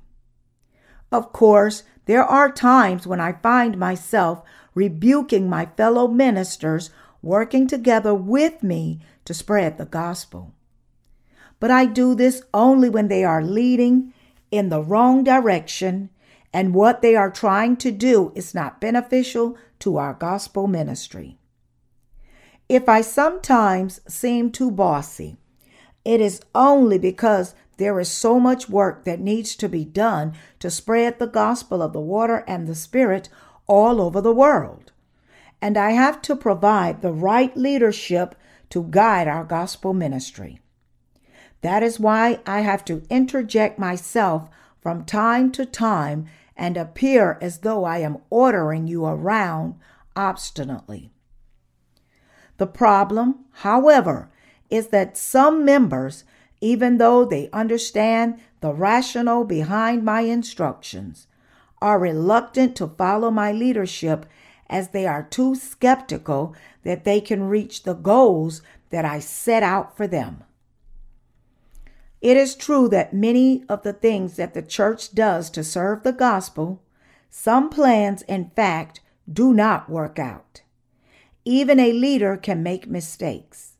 Of 1.11 1.33
course, 1.33 1.83
there 2.05 2.23
are 2.23 2.51
times 2.51 3.05
when 3.05 3.19
I 3.19 3.33
find 3.33 3.77
myself 3.77 4.43
rebuking 4.73 5.49
my 5.49 5.65
fellow 5.77 6.07
ministers 6.07 6.89
working 7.21 7.67
together 7.67 8.15
with 8.15 8.63
me 8.63 9.01
to 9.25 9.33
spread 9.33 9.77
the 9.77 9.85
gospel. 9.85 10.53
But 11.59 11.69
I 11.69 11.85
do 11.85 12.15
this 12.15 12.43
only 12.53 12.89
when 12.89 13.07
they 13.07 13.23
are 13.23 13.43
leading 13.43 14.13
in 14.49 14.69
the 14.69 14.81
wrong 14.81 15.23
direction 15.23 16.09
and 16.53 16.73
what 16.73 17.01
they 17.01 17.15
are 17.15 17.31
trying 17.31 17.77
to 17.77 17.91
do 17.91 18.31
is 18.35 18.53
not 18.53 18.81
beneficial 18.81 19.57
to 19.79 19.97
our 19.97 20.13
gospel 20.13 20.67
ministry. 20.67 21.37
If 22.67 22.87
I 22.87 23.01
sometimes 23.01 24.01
seem 24.07 24.51
too 24.51 24.71
bossy, 24.71 25.37
it 26.03 26.21
is 26.21 26.41
only 26.55 26.97
because 26.97 27.53
there 27.77 27.99
is 27.99 28.09
so 28.09 28.39
much 28.39 28.69
work 28.69 29.05
that 29.05 29.19
needs 29.19 29.55
to 29.55 29.67
be 29.67 29.85
done 29.85 30.33
to 30.59 30.69
spread 30.69 31.19
the 31.19 31.27
gospel 31.27 31.81
of 31.81 31.93
the 31.93 31.99
water 31.99 32.43
and 32.47 32.67
the 32.67 32.75
spirit 32.75 33.29
all 33.67 34.01
over 34.01 34.21
the 34.21 34.33
world. 34.33 34.91
And 35.61 35.77
I 35.77 35.91
have 35.91 36.21
to 36.23 36.35
provide 36.35 37.01
the 37.01 37.13
right 37.13 37.55
leadership 37.55 38.35
to 38.69 38.87
guide 38.89 39.27
our 39.27 39.43
gospel 39.43 39.93
ministry. 39.93 40.59
That 41.61 41.83
is 41.83 41.99
why 41.99 42.39
I 42.45 42.61
have 42.61 42.83
to 42.85 43.03
interject 43.09 43.77
myself 43.77 44.49
from 44.81 45.05
time 45.05 45.51
to 45.51 45.65
time 45.65 46.27
and 46.61 46.77
appear 46.77 47.39
as 47.41 47.57
though 47.61 47.85
I 47.85 47.97
am 47.97 48.19
ordering 48.29 48.85
you 48.85 49.03
around 49.03 49.79
obstinately. 50.15 51.09
The 52.57 52.67
problem, 52.67 53.45
however, 53.51 54.29
is 54.69 54.89
that 54.89 55.17
some 55.17 55.65
members, 55.65 56.23
even 56.61 56.99
though 56.99 57.25
they 57.25 57.49
understand 57.51 58.39
the 58.59 58.73
rationale 58.73 59.43
behind 59.43 60.05
my 60.05 60.21
instructions, 60.21 61.25
are 61.81 61.97
reluctant 61.97 62.75
to 62.75 62.89
follow 62.89 63.31
my 63.31 63.51
leadership 63.51 64.27
as 64.69 64.89
they 64.89 65.07
are 65.07 65.23
too 65.23 65.55
skeptical 65.55 66.55
that 66.83 67.05
they 67.05 67.19
can 67.19 67.41
reach 67.41 67.81
the 67.81 67.95
goals 67.95 68.61
that 68.91 69.03
I 69.03 69.17
set 69.17 69.63
out 69.63 69.97
for 69.97 70.05
them. 70.05 70.43
It 72.21 72.37
is 72.37 72.55
true 72.55 72.87
that 72.89 73.13
many 73.13 73.63
of 73.67 73.81
the 73.81 73.93
things 73.93 74.35
that 74.35 74.53
the 74.53 74.61
church 74.61 75.13
does 75.15 75.49
to 75.51 75.63
serve 75.63 76.03
the 76.03 76.13
gospel, 76.13 76.83
some 77.29 77.69
plans, 77.69 78.21
in 78.23 78.51
fact, 78.55 78.99
do 79.31 79.53
not 79.53 79.89
work 79.89 80.19
out. 80.19 80.61
Even 81.45 81.79
a 81.79 81.93
leader 81.93 82.37
can 82.37 82.61
make 82.61 82.87
mistakes. 82.87 83.77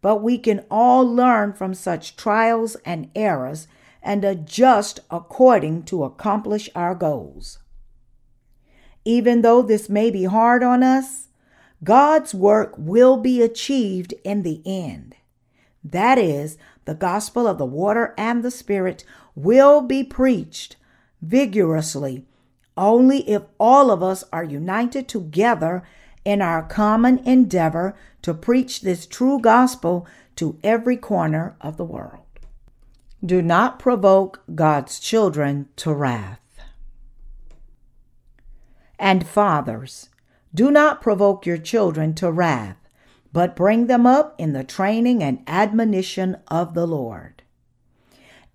But 0.00 0.22
we 0.22 0.38
can 0.38 0.64
all 0.70 1.04
learn 1.04 1.52
from 1.52 1.74
such 1.74 2.16
trials 2.16 2.76
and 2.84 3.10
errors 3.16 3.66
and 4.00 4.24
adjust 4.24 5.00
according 5.10 5.82
to 5.84 6.04
accomplish 6.04 6.70
our 6.76 6.94
goals. 6.94 7.58
Even 9.04 9.42
though 9.42 9.62
this 9.62 9.88
may 9.88 10.10
be 10.10 10.24
hard 10.24 10.62
on 10.62 10.84
us, 10.84 11.28
God's 11.82 12.32
work 12.34 12.74
will 12.78 13.16
be 13.16 13.42
achieved 13.42 14.14
in 14.22 14.42
the 14.42 14.62
end. 14.64 15.16
That 15.82 16.18
is, 16.18 16.56
the 16.86 16.94
gospel 16.94 17.46
of 17.46 17.58
the 17.58 17.66
water 17.66 18.14
and 18.16 18.42
the 18.42 18.50
Spirit 18.50 19.04
will 19.34 19.82
be 19.82 20.02
preached 20.02 20.76
vigorously 21.20 22.26
only 22.76 23.28
if 23.28 23.42
all 23.58 23.90
of 23.90 24.02
us 24.02 24.24
are 24.32 24.44
united 24.44 25.08
together 25.08 25.82
in 26.24 26.42
our 26.42 26.62
common 26.62 27.18
endeavor 27.20 27.96
to 28.22 28.34
preach 28.34 28.80
this 28.80 29.06
true 29.06 29.38
gospel 29.38 30.06
to 30.34 30.58
every 30.62 30.96
corner 30.96 31.56
of 31.60 31.76
the 31.76 31.84
world. 31.84 32.20
Do 33.24 33.40
not 33.40 33.78
provoke 33.78 34.42
God's 34.54 35.00
children 35.00 35.68
to 35.76 35.94
wrath. 35.94 36.40
And 38.98 39.26
fathers, 39.26 40.10
do 40.54 40.70
not 40.70 41.00
provoke 41.00 41.46
your 41.46 41.58
children 41.58 42.14
to 42.14 42.30
wrath 42.30 42.85
but 43.36 43.54
bring 43.54 43.86
them 43.86 44.06
up 44.06 44.34
in 44.38 44.54
the 44.54 44.64
training 44.64 45.22
and 45.22 45.42
admonition 45.46 46.38
of 46.48 46.72
the 46.72 46.86
Lord. 46.86 47.42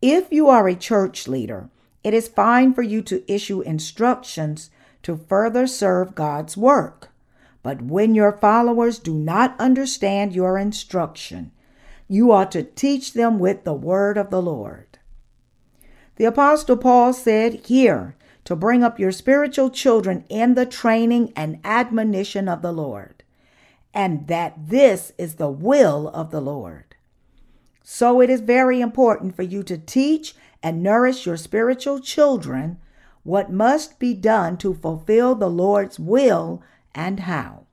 If 0.02 0.32
you 0.32 0.50
are 0.50 0.68
a 0.68 0.74
church 0.74 1.28
leader, 1.28 1.70
it 2.04 2.16
is 2.16 2.28
fine 2.28 2.74
for 2.74 2.82
you 2.82 3.04
to 3.04 3.32
issue 3.32 3.62
instructions 3.62 4.72
to 5.04 5.16
further 5.16 5.68
serve 5.68 6.16
God's 6.16 6.58
work. 6.58 7.12
But 7.62 7.84
when 7.84 8.16
your 8.16 8.32
followers 8.32 8.98
do 8.98 9.14
not 9.14 9.56
understand 9.60 10.34
your 10.34 10.58
instruction, 10.58 11.52
you 12.08 12.32
ought 12.32 12.52
to 12.54 12.64
teach 12.64 13.14
them 13.14 13.38
with 13.38 13.66
the 13.66 13.76
word 13.76 14.18
of 14.18 14.32
the 14.32 14.42
Lord. 14.42 14.98
The 16.16 16.26
Apostle 16.26 16.78
Paul 16.78 17.14
said 17.14 17.68
here 17.68 18.16
to 18.46 18.56
bring 18.56 18.84
up 18.84 19.00
your 19.00 19.12
spiritual 19.12 19.70
children 19.70 20.26
in 20.28 20.56
the 20.56 20.66
training 20.66 21.34
and 21.36 21.60
admonition 21.64 22.50
of 22.50 22.64
the 22.64 22.74
Lord, 22.74 23.21
and 23.94 24.28
that 24.28 24.70
this 24.70 25.12
is 25.18 25.36
the 25.36 25.50
will 25.50 26.08
of 26.10 26.32
the 26.32 26.42
Lord. 26.42 26.96
So 27.84 28.22
it 28.22 28.30
is 28.30 28.42
very 28.42 28.80
important 28.80 29.36
for 29.36 29.44
you 29.44 29.64
to 29.64 29.78
teach 29.78 30.36
and 30.64 30.82
nourish 30.84 31.26
your 31.26 31.38
spiritual 31.38 32.00
children 32.00 32.78
what 33.24 33.52
must 33.52 34.00
be 34.00 34.14
done 34.14 34.58
to 34.58 34.74
fulfill 34.74 35.36
the 35.36 35.50
Lord's 35.50 36.00
will 36.00 36.64
and 36.96 37.22
how. 37.22 37.66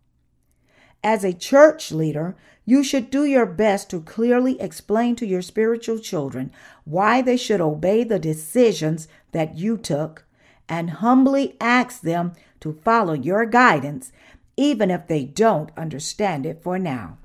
As 1.02 1.24
a 1.24 1.32
church 1.32 1.92
leader, 1.92 2.36
you 2.64 2.82
should 2.82 3.10
do 3.10 3.24
your 3.24 3.46
best 3.46 3.88
to 3.90 4.00
clearly 4.00 4.60
explain 4.60 5.16
to 5.16 5.26
your 5.26 5.40
spiritual 5.40 5.98
children 5.98 6.50
why 6.84 7.22
they 7.22 7.36
should 7.36 7.60
obey 7.60 8.04
the 8.04 8.18
decisions 8.18 9.08
that 9.32 9.56
you 9.56 9.78
took 9.78 10.26
and 10.68 10.90
humbly 10.90 11.56
ask 11.60 12.02
them 12.02 12.32
to 12.60 12.72
follow 12.84 13.14
your 13.14 13.46
guidance, 13.46 14.12
even 14.58 14.90
if 14.90 15.06
they 15.06 15.24
don't 15.24 15.70
understand 15.76 16.44
it 16.44 16.60
for 16.60 16.80
now. 16.80 17.16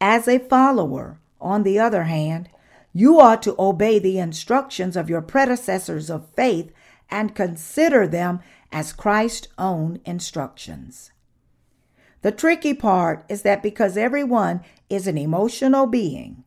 As 0.00 0.28
a 0.28 0.38
follower, 0.38 1.18
on 1.40 1.64
the 1.64 1.80
other 1.80 2.04
hand, 2.04 2.48
you 2.92 3.18
ought 3.18 3.42
to 3.42 3.56
obey 3.58 3.98
the 3.98 4.20
instructions 4.20 4.96
of 4.96 5.10
your 5.10 5.20
predecessors 5.20 6.08
of 6.08 6.30
faith 6.36 6.72
and 7.10 7.34
consider 7.34 8.06
them 8.06 8.38
as 8.70 8.92
Christ's 8.92 9.48
own 9.58 10.00
instructions. 10.04 11.10
The 12.22 12.30
tricky 12.30 12.72
part 12.72 13.24
is 13.28 13.42
that 13.42 13.62
because 13.62 13.96
everyone 13.96 14.60
is 14.88 15.08
an 15.08 15.18
emotional 15.18 15.86
being, 15.86 16.44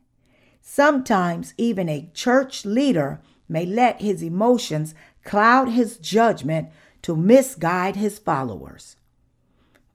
sometimes 0.61 1.53
even 1.57 1.89
a 1.89 2.09
church 2.13 2.65
leader 2.65 3.19
may 3.49 3.65
let 3.65 3.99
his 3.99 4.23
emotions 4.23 4.95
cloud 5.25 5.67
his 5.67 5.97
judgment 5.97 6.69
to 7.01 7.15
misguide 7.15 7.97
his 7.97 8.17
followers. 8.17 8.95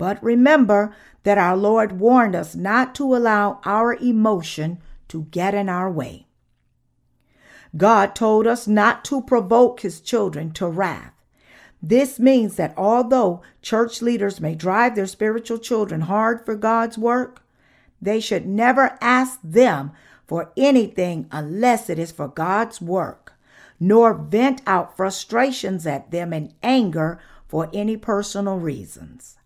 But 0.02 0.21
remember 0.21 0.92
that 1.23 1.38
our 1.38 1.56
Lord 1.56 2.00
warned 2.00 2.35
us 2.35 2.56
not 2.56 2.92
to 2.97 3.14
allow 3.14 3.61
our 3.64 3.94
emotion 3.94 4.78
to 5.06 5.28
get 5.30 5.54
in 5.54 5.68
our 5.68 5.88
way. 5.88 6.26
God 7.76 8.16
told 8.16 8.49
us 8.49 8.66
not 8.66 9.04
to 9.04 9.23
provoke 9.23 9.82
his 9.82 10.00
children 10.00 10.50
to 10.54 10.66
wrath. 10.66 11.12
This 11.80 12.18
means 12.18 12.56
that 12.56 12.75
although 12.76 13.42
church 13.62 14.02
leaders 14.02 14.40
may 14.40 14.56
drive 14.56 14.97
their 14.97 15.06
spiritual 15.06 15.59
children 15.59 16.00
hard 16.00 16.44
for 16.44 16.56
God's 16.56 16.99
work, 16.99 17.40
they 18.00 18.18
should 18.18 18.44
never 18.44 18.99
ask 19.00 19.38
them 19.44 19.92
for 20.26 20.50
anything 20.56 21.28
unless 21.30 21.88
it 21.88 22.00
is 22.00 22.11
for 22.11 22.26
God's 22.26 22.80
work, 22.80 23.35
nor 23.78 24.14
vent 24.14 24.62
out 24.66 24.97
frustrations 24.97 25.87
at 25.87 26.11
them 26.11 26.32
in 26.32 26.54
anger 26.61 27.21
for 27.47 27.71
any 27.73 27.97
personal 27.97 28.59
reasons. 28.59 29.37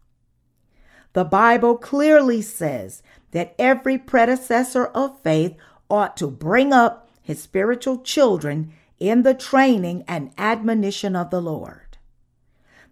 The 1.17 1.25
Bible 1.25 1.79
clearly 1.79 2.43
says 2.43 3.03
that 3.31 3.55
every 3.59 3.97
predecessor 3.97 4.85
of 4.89 5.19
faith 5.23 5.57
ought 5.89 6.15
to 6.19 6.27
bring 6.27 6.75
up 6.75 7.09
his 7.23 7.41
spiritual 7.41 8.03
children 8.03 8.75
in 8.99 9.23
the 9.23 9.33
training 9.33 10.05
and 10.07 10.33
admonition 10.37 11.17
of 11.17 11.31
the 11.31 11.41
Lord. 11.41 11.97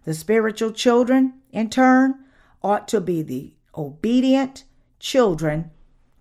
The 0.05 0.15
spiritual 0.15 0.71
children, 0.71 1.35
in 1.51 1.69
turn, 1.69 2.15
ought 2.63 2.87
to 2.87 2.99
be 2.99 3.21
the 3.21 3.53
obedient 3.77 4.63
children 4.99 5.69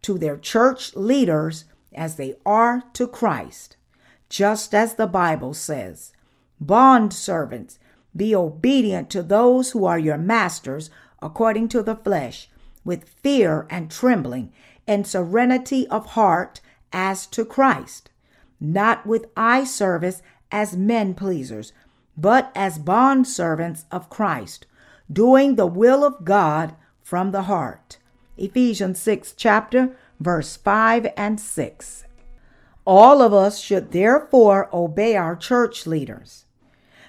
to 0.02 0.18
their 0.18 0.36
church 0.36 0.94
leaders 0.94 1.64
as 1.94 2.16
they 2.16 2.34
are 2.44 2.82
to 2.92 3.06
Christ, 3.06 3.78
just 4.28 4.74
as 4.74 4.96
the 4.96 5.06
Bible 5.06 5.54
says. 5.54 6.12
Bond 6.60 7.14
servants, 7.14 7.78
be 8.14 8.34
obedient 8.34 9.08
to 9.08 9.22
those 9.22 9.70
who 9.70 9.86
are 9.86 9.98
your 9.98 10.18
masters 10.18 10.90
according 11.24 11.66
to 11.68 11.82
the 11.82 11.96
flesh, 11.96 12.48
with 12.84 13.08
fear 13.08 13.66
and 13.70 13.90
trembling, 13.90 14.52
and 14.86 15.06
serenity 15.06 15.88
of 15.88 16.06
heart 16.10 16.60
as 16.92 17.26
to 17.26 17.44
Christ, 17.44 18.10
not 18.60 19.06
with 19.06 19.26
eye 19.36 19.64
service 19.64 20.22
as 20.52 20.76
men 20.76 21.14
pleasers, 21.14 21.72
but 22.16 22.52
as 22.54 22.78
bond 22.78 23.26
servants 23.26 23.86
of 23.90 24.10
Christ, 24.10 24.66
doing 25.10 25.56
the 25.56 25.66
will 25.66 26.04
of 26.04 26.24
God 26.24 26.76
from 27.02 27.32
the 27.32 27.42
heart. 27.42 27.98
Ephesians 28.36 29.00
6 29.00 29.32
chapter 29.32 29.96
verse 30.20 30.56
5 30.56 31.08
and 31.16 31.40
6. 31.40 32.04
All 32.86 33.22
of 33.22 33.32
us 33.32 33.60
should 33.60 33.92
therefore 33.92 34.68
obey 34.72 35.16
our 35.16 35.36
church 35.36 35.86
leaders. 35.86 36.43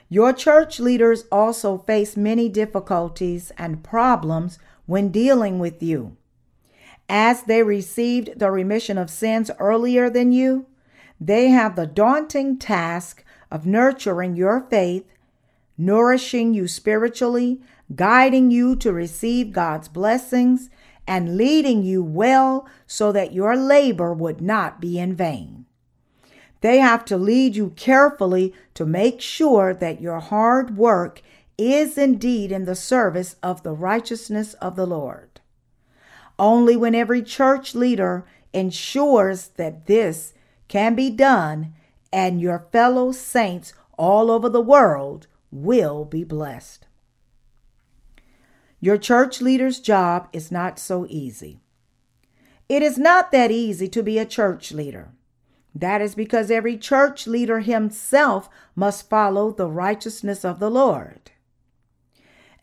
Your 0.10 0.34
church 0.34 0.80
leaders 0.80 1.26
also 1.32 1.78
face 1.78 2.16
many 2.16 2.48
difficulties 2.48 3.52
and 3.58 3.84
problems 3.84 4.60
when 4.86 5.10
dealing 5.10 5.58
with 5.58 5.82
you. 5.82 6.16
As 7.10 7.44
they 7.44 7.64
received 7.64 8.40
the 8.40 8.52
remission 8.52 8.98
of 8.98 9.10
sins 9.10 9.52
earlier 9.60 10.10
than 10.10 10.32
you, 10.32 10.68
they 11.20 11.50
have 11.50 11.76
the 11.76 11.88
daunting 11.88 12.58
task 12.58 13.24
of 13.52 13.66
nurturing 13.66 14.36
your 14.36 14.62
faith, 14.70 15.06
nourishing 15.78 16.54
you 16.54 16.68
spiritually, 16.68 17.62
guiding 17.96 18.52
you 18.52 18.76
to 18.76 18.92
receive 18.92 19.52
God's 19.52 19.88
blessings, 19.88 20.70
and 21.08 21.38
leading 21.38 21.84
you 21.84 22.04
well 22.04 22.68
so 22.88 23.12
that 23.12 23.34
your 23.34 23.56
labor 23.56 24.14
would 24.14 24.42
not 24.42 24.82
be 24.82 24.98
in 25.00 25.16
vain. 25.16 25.65
They 26.62 26.78
have 26.80 27.06
to 27.06 27.18
lead 27.18 27.56
you 27.56 27.72
carefully 27.76 28.54
to 28.74 28.86
make 28.86 29.22
sure 29.22 29.74
that 29.74 30.02
your 30.02 30.20
hard 30.20 30.78
work 30.78 31.22
is 31.58 31.98
indeed 31.98 32.52
in 32.52 32.66
the 32.66 32.76
service 32.76 33.36
of 33.42 33.64
the 33.64 33.74
righteousness 33.74 34.54
of 34.56 34.76
the 34.76 34.86
Lord. 34.86 35.42
Only 36.38 36.76
when 36.76 36.96
every 36.96 37.22
church 37.22 37.76
leader 37.76 38.26
ensures 38.54 39.50
that 39.50 39.86
this 39.86 40.34
can 40.68 40.96
be 40.96 41.10
done 41.10 41.74
and 42.12 42.42
your 42.42 42.68
fellow 42.72 43.12
saints 43.12 43.74
all 43.98 44.32
over 44.32 44.50
the 44.50 44.62
world 44.62 45.28
will 45.52 46.06
be 46.06 46.24
blessed. 46.24 46.88
Your 48.80 48.98
church 48.98 49.42
leader's 49.42 49.80
job 49.80 50.28
is 50.34 50.52
not 50.52 50.78
so 50.80 51.06
easy. 51.10 51.60
It 52.68 52.82
is 52.82 52.98
not 52.98 53.32
that 53.32 53.52
easy 53.52 53.88
to 53.90 54.04
be 54.04 54.18
a 54.18 54.26
church 54.26 54.72
leader. 54.72 55.10
That 55.76 56.02
is 56.02 56.16
because 56.16 56.50
every 56.50 56.78
church 56.78 57.28
leader 57.28 57.60
himself 57.60 58.50
must 58.76 59.10
follow 59.10 59.52
the 59.52 59.68
righteousness 59.68 60.46
of 60.46 60.60
the 60.60 60.72
Lord. 60.72 61.32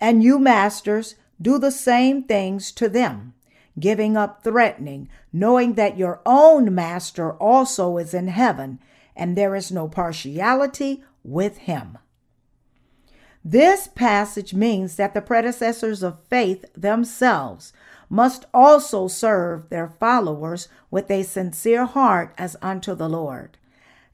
And 0.01 0.23
you, 0.23 0.39
masters, 0.39 1.15
do 1.41 1.59
the 1.59 1.71
same 1.71 2.23
things 2.25 2.73
to 2.73 2.89
them 2.89 3.35
giving 3.79 4.17
up 4.17 4.43
threatening, 4.43 5.09
knowing 5.33 5.75
that 5.75 5.99
your 5.99 6.21
own 6.27 6.75
master 6.75 7.33
also 7.33 7.97
is 7.97 8.15
in 8.15 8.29
heaven, 8.29 8.79
and 9.17 9.37
there 9.37 9.55
is 9.55 9.73
no 9.73 9.89
partiality 9.89 11.03
with 11.23 11.59
him. 11.59 11.99
This 13.45 13.89
passage 13.89 14.55
means 14.55 14.97
that 14.97 15.15
the 15.15 15.21
predecessors 15.23 16.03
of 16.03 16.23
faith 16.29 16.65
themselves 16.75 17.73
must 18.13 18.45
also 18.53 19.09
serve 19.09 19.71
their 19.71 19.89
followers 19.89 20.69
with 20.91 21.11
a 21.11 21.23
sincere 21.23 21.87
heart 21.87 22.35
as 22.37 22.55
unto 22.61 22.95
the 22.95 23.09
Lord, 23.09 23.57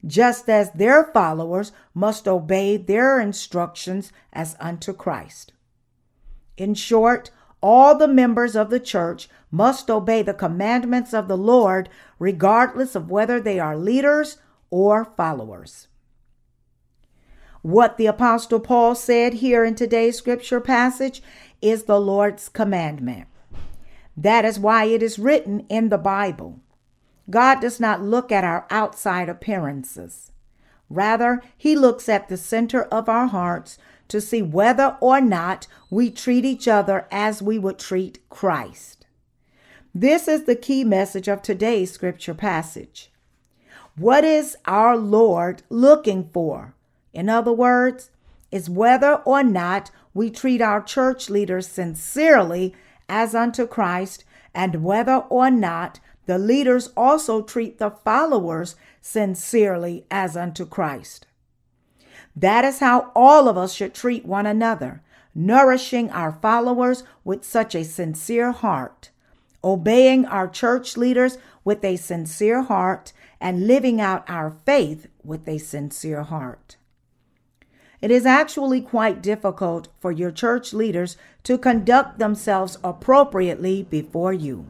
just 0.07 0.47
as 0.47 0.71
their 0.71 1.03
followers 1.03 1.73
must 1.93 2.25
obey 2.25 2.77
their 2.77 3.19
instructions 3.19 4.13
as 4.31 4.55
unto 4.57 4.93
Christ. 4.93 5.51
In 6.55 6.75
short, 6.75 7.29
all 7.59 7.93
the 7.93 8.07
members 8.07 8.55
of 8.55 8.69
the 8.69 8.79
church 8.79 9.27
must 9.51 9.91
obey 9.91 10.21
the 10.21 10.33
commandments 10.33 11.13
of 11.13 11.27
the 11.27 11.37
Lord, 11.37 11.89
regardless 12.19 12.95
of 12.95 13.11
whether 13.11 13.41
they 13.41 13.59
are 13.59 13.75
leaders 13.75 14.37
or 14.69 15.11
followers. 15.17 15.89
What 17.63 17.97
the 17.97 18.05
Apostle 18.05 18.61
Paul 18.61 18.95
said 18.95 19.33
here 19.33 19.65
in 19.65 19.75
today's 19.75 20.17
scripture 20.17 20.61
passage 20.61 21.21
is 21.61 21.83
the 21.83 21.99
Lord's 21.99 22.47
commandment. 22.47 23.27
That 24.21 24.43
is 24.43 24.59
why 24.59 24.83
it 24.83 25.01
is 25.01 25.17
written 25.17 25.61
in 25.69 25.87
the 25.87 25.97
Bible. 25.97 26.59
God 27.29 27.61
does 27.61 27.79
not 27.79 28.01
look 28.01 28.33
at 28.33 28.43
our 28.43 28.67
outside 28.69 29.29
appearances. 29.29 30.33
Rather, 30.89 31.41
He 31.57 31.73
looks 31.73 32.09
at 32.09 32.27
the 32.27 32.35
center 32.35 32.83
of 32.83 33.07
our 33.07 33.27
hearts 33.27 33.77
to 34.09 34.19
see 34.19 34.41
whether 34.41 34.97
or 34.99 35.21
not 35.21 35.67
we 35.89 36.09
treat 36.11 36.43
each 36.43 36.67
other 36.67 37.07
as 37.09 37.41
we 37.41 37.57
would 37.57 37.79
treat 37.79 38.19
Christ. 38.29 39.05
This 39.95 40.27
is 40.27 40.43
the 40.43 40.55
key 40.55 40.83
message 40.83 41.29
of 41.29 41.41
today's 41.41 41.93
scripture 41.93 42.33
passage. 42.33 43.11
What 43.95 44.25
is 44.25 44.57
our 44.65 44.97
Lord 44.97 45.63
looking 45.69 46.29
for? 46.33 46.73
In 47.13 47.29
other 47.29 47.53
words, 47.53 48.11
is 48.51 48.69
whether 48.69 49.15
or 49.23 49.43
not 49.43 49.91
we 50.13 50.29
treat 50.29 50.61
our 50.61 50.81
church 50.81 51.29
leaders 51.29 51.67
sincerely 51.67 52.75
as 53.09 53.35
unto 53.35 53.67
Christ, 53.67 54.23
and 54.53 54.83
whether 54.83 55.17
or 55.29 55.51
not 55.51 55.99
the 56.25 56.37
leaders 56.37 56.89
also 56.95 57.41
treat 57.41 57.79
the 57.79 57.89
followers 57.89 58.75
sincerely 59.01 60.05
as 60.11 60.37
unto 60.37 60.65
Christ. 60.65 61.25
That 62.35 62.63
is 62.63 62.79
how 62.79 63.11
all 63.15 63.49
of 63.49 63.57
us 63.57 63.73
should 63.73 63.93
treat 63.93 64.25
one 64.25 64.45
another, 64.45 65.01
nourishing 65.33 66.09
our 66.11 66.31
followers 66.31 67.03
with 67.23 67.43
such 67.43 67.75
a 67.75 67.83
sincere 67.83 68.51
heart, 68.51 69.09
obeying 69.63 70.25
our 70.25 70.47
church 70.47 70.95
leaders 70.95 71.37
with 71.63 71.83
a 71.83 71.95
sincere 71.95 72.61
heart, 72.63 73.11
and 73.41 73.67
living 73.67 73.99
out 73.99 74.23
our 74.29 74.51
faith 74.65 75.07
with 75.23 75.47
a 75.47 75.57
sincere 75.57 76.23
heart. 76.23 76.77
It 78.01 78.11
is 78.11 78.25
actually 78.25 78.81
quite 78.81 79.21
difficult 79.21 79.89
for 79.99 80.11
your 80.11 80.31
church 80.31 80.73
leaders 80.73 81.17
to 81.43 81.57
conduct 81.57 82.17
themselves 82.17 82.77
appropriately 82.83 83.83
before 83.83 84.31
you. 84.31 84.65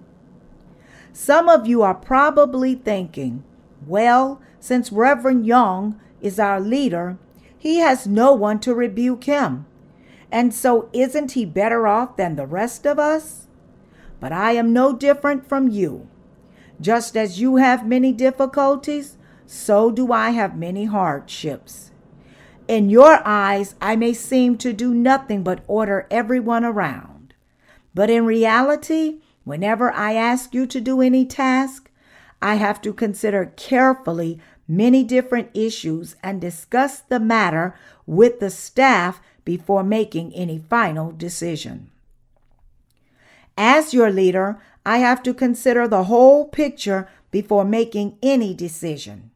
Some 1.14 1.48
of 1.48 1.68
you 1.68 1.82
are 1.82 1.94
probably 1.94 2.76
thinking, 2.76 3.44
well, 3.86 4.42
since 4.60 4.92
Reverend 4.92 5.46
Jong 5.46 6.00
is 6.22 6.40
our 6.40 6.60
leader, 6.60 7.18
he 7.58 7.78
has 7.78 8.08
no 8.08 8.34
one 8.34 8.60
to 8.62 8.74
rebuke 8.74 9.26
him. 9.26 9.66
And 10.32 10.54
so 10.54 10.90
isn't 10.94 11.34
he 11.34 11.46
better 11.46 11.88
off 11.88 12.16
than 12.16 12.36
the 12.36 12.46
rest 12.46 12.86
of 12.86 13.00
us? 13.00 13.48
But 14.20 14.32
I 14.32 14.54
am 14.54 14.74
no 14.74 14.94
different 14.94 15.48
from 15.48 15.70
you. 15.70 16.08
Just 16.82 17.18
as 17.18 17.42
you 17.42 17.58
have 17.58 17.88
many 17.88 18.12
difficulties, 18.12 19.18
so 19.46 19.92
do 19.92 20.14
I 20.14 20.32
have 20.32 20.58
many 20.58 20.86
hardships. 20.86 21.92
In 22.70 22.92
your 22.92 23.20
eyes, 23.26 23.74
I 23.82 23.96
may 23.96 24.14
seem 24.14 24.56
to 24.60 24.74
do 24.74 24.94
nothing 24.94 25.42
but 25.42 25.64
order 25.66 26.06
everyone 26.12 26.64
around. 26.64 27.34
But 27.96 28.12
in 28.12 28.28
reality, 28.28 29.22
whenever 29.44 29.92
I 29.92 30.14
ask 30.14 30.54
you 30.54 30.68
to 30.68 30.80
do 30.80 31.02
any 31.02 31.26
task, 31.26 31.90
I 32.44 32.56
have 32.56 32.80
to 32.84 32.94
consider 32.94 33.54
carefully 33.56 34.40
many 34.68 35.04
different 35.04 35.50
issues 35.56 36.16
and 36.22 36.40
discuss 36.40 37.00
the 37.00 37.20
matter 37.20 37.74
with 38.06 38.40
the 38.40 38.52
staff 38.52 39.20
before 39.44 39.84
making 39.84 40.36
any 40.36 40.60
final 40.60 41.12
decision. 41.12 41.90
As 43.58 43.96
your 43.96 44.12
leader, 44.12 44.62
I 44.86 45.00
have 45.00 45.24
to 45.24 45.34
consider 45.34 45.88
the 45.88 46.04
whole 46.04 46.48
picture 46.48 47.10
before 47.32 47.66
making 47.66 48.20
any 48.22 48.54
decision. 48.54 49.32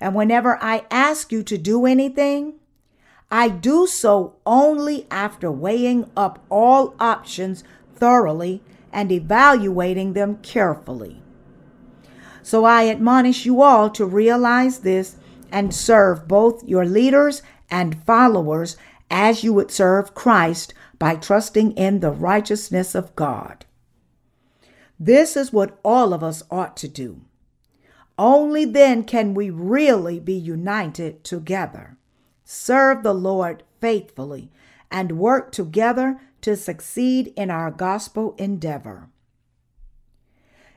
And 0.00 0.14
whenever 0.14 0.62
I 0.62 0.84
ask 0.90 1.32
you 1.32 1.42
to 1.44 1.56
do 1.56 1.86
anything, 1.86 2.57
I 3.30 3.48
do 3.48 3.86
so 3.86 4.36
only 4.46 5.06
after 5.10 5.50
weighing 5.50 6.10
up 6.16 6.44
all 6.50 6.94
options 6.98 7.62
thoroughly 7.94 8.62
and 8.92 9.12
evaluating 9.12 10.14
them 10.14 10.38
carefully. 10.38 11.22
So 12.42 12.64
I 12.64 12.88
admonish 12.88 13.44
you 13.44 13.60
all 13.60 13.90
to 13.90 14.06
realize 14.06 14.78
this 14.78 15.16
and 15.52 15.74
serve 15.74 16.26
both 16.26 16.64
your 16.64 16.86
leaders 16.86 17.42
and 17.70 18.02
followers 18.04 18.78
as 19.10 19.44
you 19.44 19.52
would 19.52 19.70
serve 19.70 20.14
Christ 20.14 20.72
by 20.98 21.16
trusting 21.16 21.72
in 21.72 22.00
the 22.00 22.10
righteousness 22.10 22.94
of 22.94 23.14
God. 23.14 23.66
This 24.98 25.36
is 25.36 25.52
what 25.52 25.78
all 25.84 26.14
of 26.14 26.24
us 26.24 26.42
ought 26.50 26.76
to 26.78 26.88
do. 26.88 27.20
Only 28.18 28.64
then 28.64 29.04
can 29.04 29.34
we 29.34 29.50
really 29.50 30.18
be 30.18 30.34
united 30.34 31.22
together, 31.22 31.97
serve 32.50 33.02
the 33.02 33.12
Lord 33.12 33.62
faithfully, 33.78 34.50
and 34.90 35.18
work 35.18 35.52
together 35.52 36.18
to 36.40 36.56
succeed 36.56 37.30
in 37.36 37.50
our 37.50 37.70
gospel 37.70 38.34
endeavor. 38.38 39.10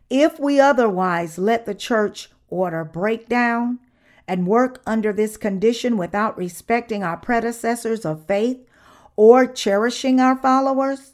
If 0.09 0.37
we 0.37 0.59
otherwise 0.59 1.37
let 1.37 1.65
the 1.65 1.73
church 1.73 2.29
order 2.49 2.83
break 2.83 3.29
down 3.29 3.79
and 4.27 4.47
work 4.47 4.81
under 4.85 5.13
this 5.13 5.37
condition 5.37 5.95
without 5.95 6.37
respecting 6.37 7.03
our 7.03 7.15
predecessors 7.15 8.03
of 8.03 8.25
faith 8.25 8.67
or 9.15 9.47
cherishing 9.47 10.19
our 10.19 10.35
followers, 10.35 11.13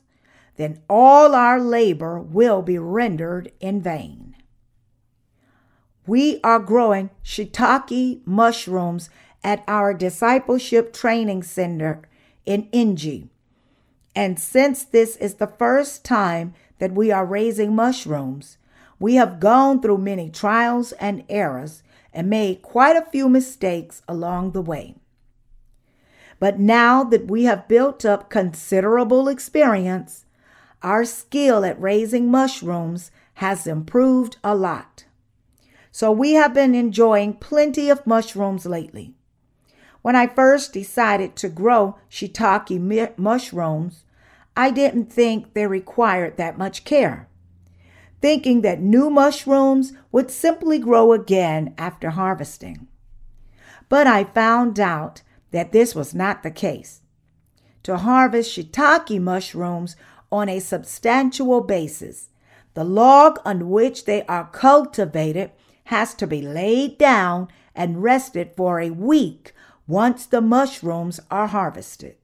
then 0.56 0.82
all 0.89 1.36
our 1.36 1.60
labor 1.60 2.20
will 2.20 2.63
be 2.63 2.80
rendered 2.80 3.52
in 3.60 3.80
vain. 3.80 4.36
We 6.08 6.39
are 6.43 6.58
growing 6.58 7.12
shiitake 7.24 8.26
mushrooms 8.26 9.12
at 9.43 9.63
our 9.67 9.93
discipleship 9.93 10.93
training 10.93 11.43
center 11.43 12.02
in 12.45 12.67
Inje. 12.71 13.30
And 14.15 14.39
since 14.39 14.84
this 14.84 15.15
is 15.17 15.36
the 15.36 15.47
first 15.47 16.04
time 16.04 16.54
that 16.80 16.93
we 16.93 17.12
are 17.12 17.26
raising 17.26 17.76
mushrooms, 17.76 18.58
we 19.00 19.15
have 19.15 19.39
gone 19.39 19.82
through 19.82 20.00
many 20.00 20.30
trials 20.30 20.91
and 20.93 21.23
errors 21.30 21.84
and 22.13 22.30
made 22.30 22.62
quite 22.62 22.95
a 22.95 23.06
few 23.12 23.30
mistakes 23.30 24.02
along 24.08 24.52
the 24.52 24.62
way. 24.62 24.95
But 26.39 26.60
now 26.60 27.04
that 27.04 27.30
we 27.30 27.43
have 27.43 27.67
built 27.67 28.06
up 28.06 28.30
considerable 28.30 29.28
experience, 29.28 30.26
our 30.82 31.06
skill 31.06 31.65
at 31.65 31.80
raising 31.82 32.30
mushrooms 32.30 33.12
has 33.36 33.67
improved 33.67 34.38
a 34.43 34.56
lot. 34.56 35.06
So 35.91 36.12
we 36.12 36.34
have 36.34 36.54
been 36.54 36.76
enjoying 36.76 37.34
plenty 37.34 37.89
of 37.89 38.06
mushrooms 38.06 38.65
lately. 38.65 39.16
When 40.08 40.15
I 40.15 40.28
first 40.28 40.72
decided 40.72 41.36
to 41.36 41.50
grow 41.50 41.98
shiitake 42.10 43.17
mushrooms, 43.17 44.06
I 44.56 44.72
didn't 44.72 45.12
think 45.12 45.54
they 45.54 45.67
required 45.67 46.38
that 46.38 46.58
much 46.58 46.86
care, 46.86 47.28
thinking 48.22 48.62
that 48.62 48.80
new 48.80 49.10
mushrooms 49.10 49.91
would 50.13 50.32
simply 50.32 50.80
grow 50.80 51.12
again 51.12 51.74
after 51.78 52.12
harvesting. 52.12 52.88
But 53.89 54.08
I 54.08 54.24
found 54.24 54.80
out 54.80 55.24
that 55.52 55.74
this 55.74 55.93
was 55.93 56.15
not 56.15 56.41
the 56.41 56.52
case. 56.52 57.02
To 57.84 57.98
harvest 57.98 58.58
shiitake 58.58 59.20
mushrooms 59.20 59.98
on 60.32 60.48
a 60.48 60.62
substantial 60.62 61.60
basis, 61.60 62.30
the 62.76 62.86
log 62.86 63.39
on 63.43 63.70
which 63.70 64.06
they 64.06 64.24
are 64.28 64.48
cultivated 64.54 65.52
has 65.88 66.13
to 66.13 66.26
be 66.26 66.41
laid 66.41 66.98
down 66.98 67.50
and 67.76 68.02
rested 68.02 68.54
for 68.56 68.80
a 68.80 68.89
week 68.91 69.54
once 69.88 70.26
the 70.26 70.41
mushrooms 70.41 71.19
are 71.32 71.47
harvested. 71.47 72.15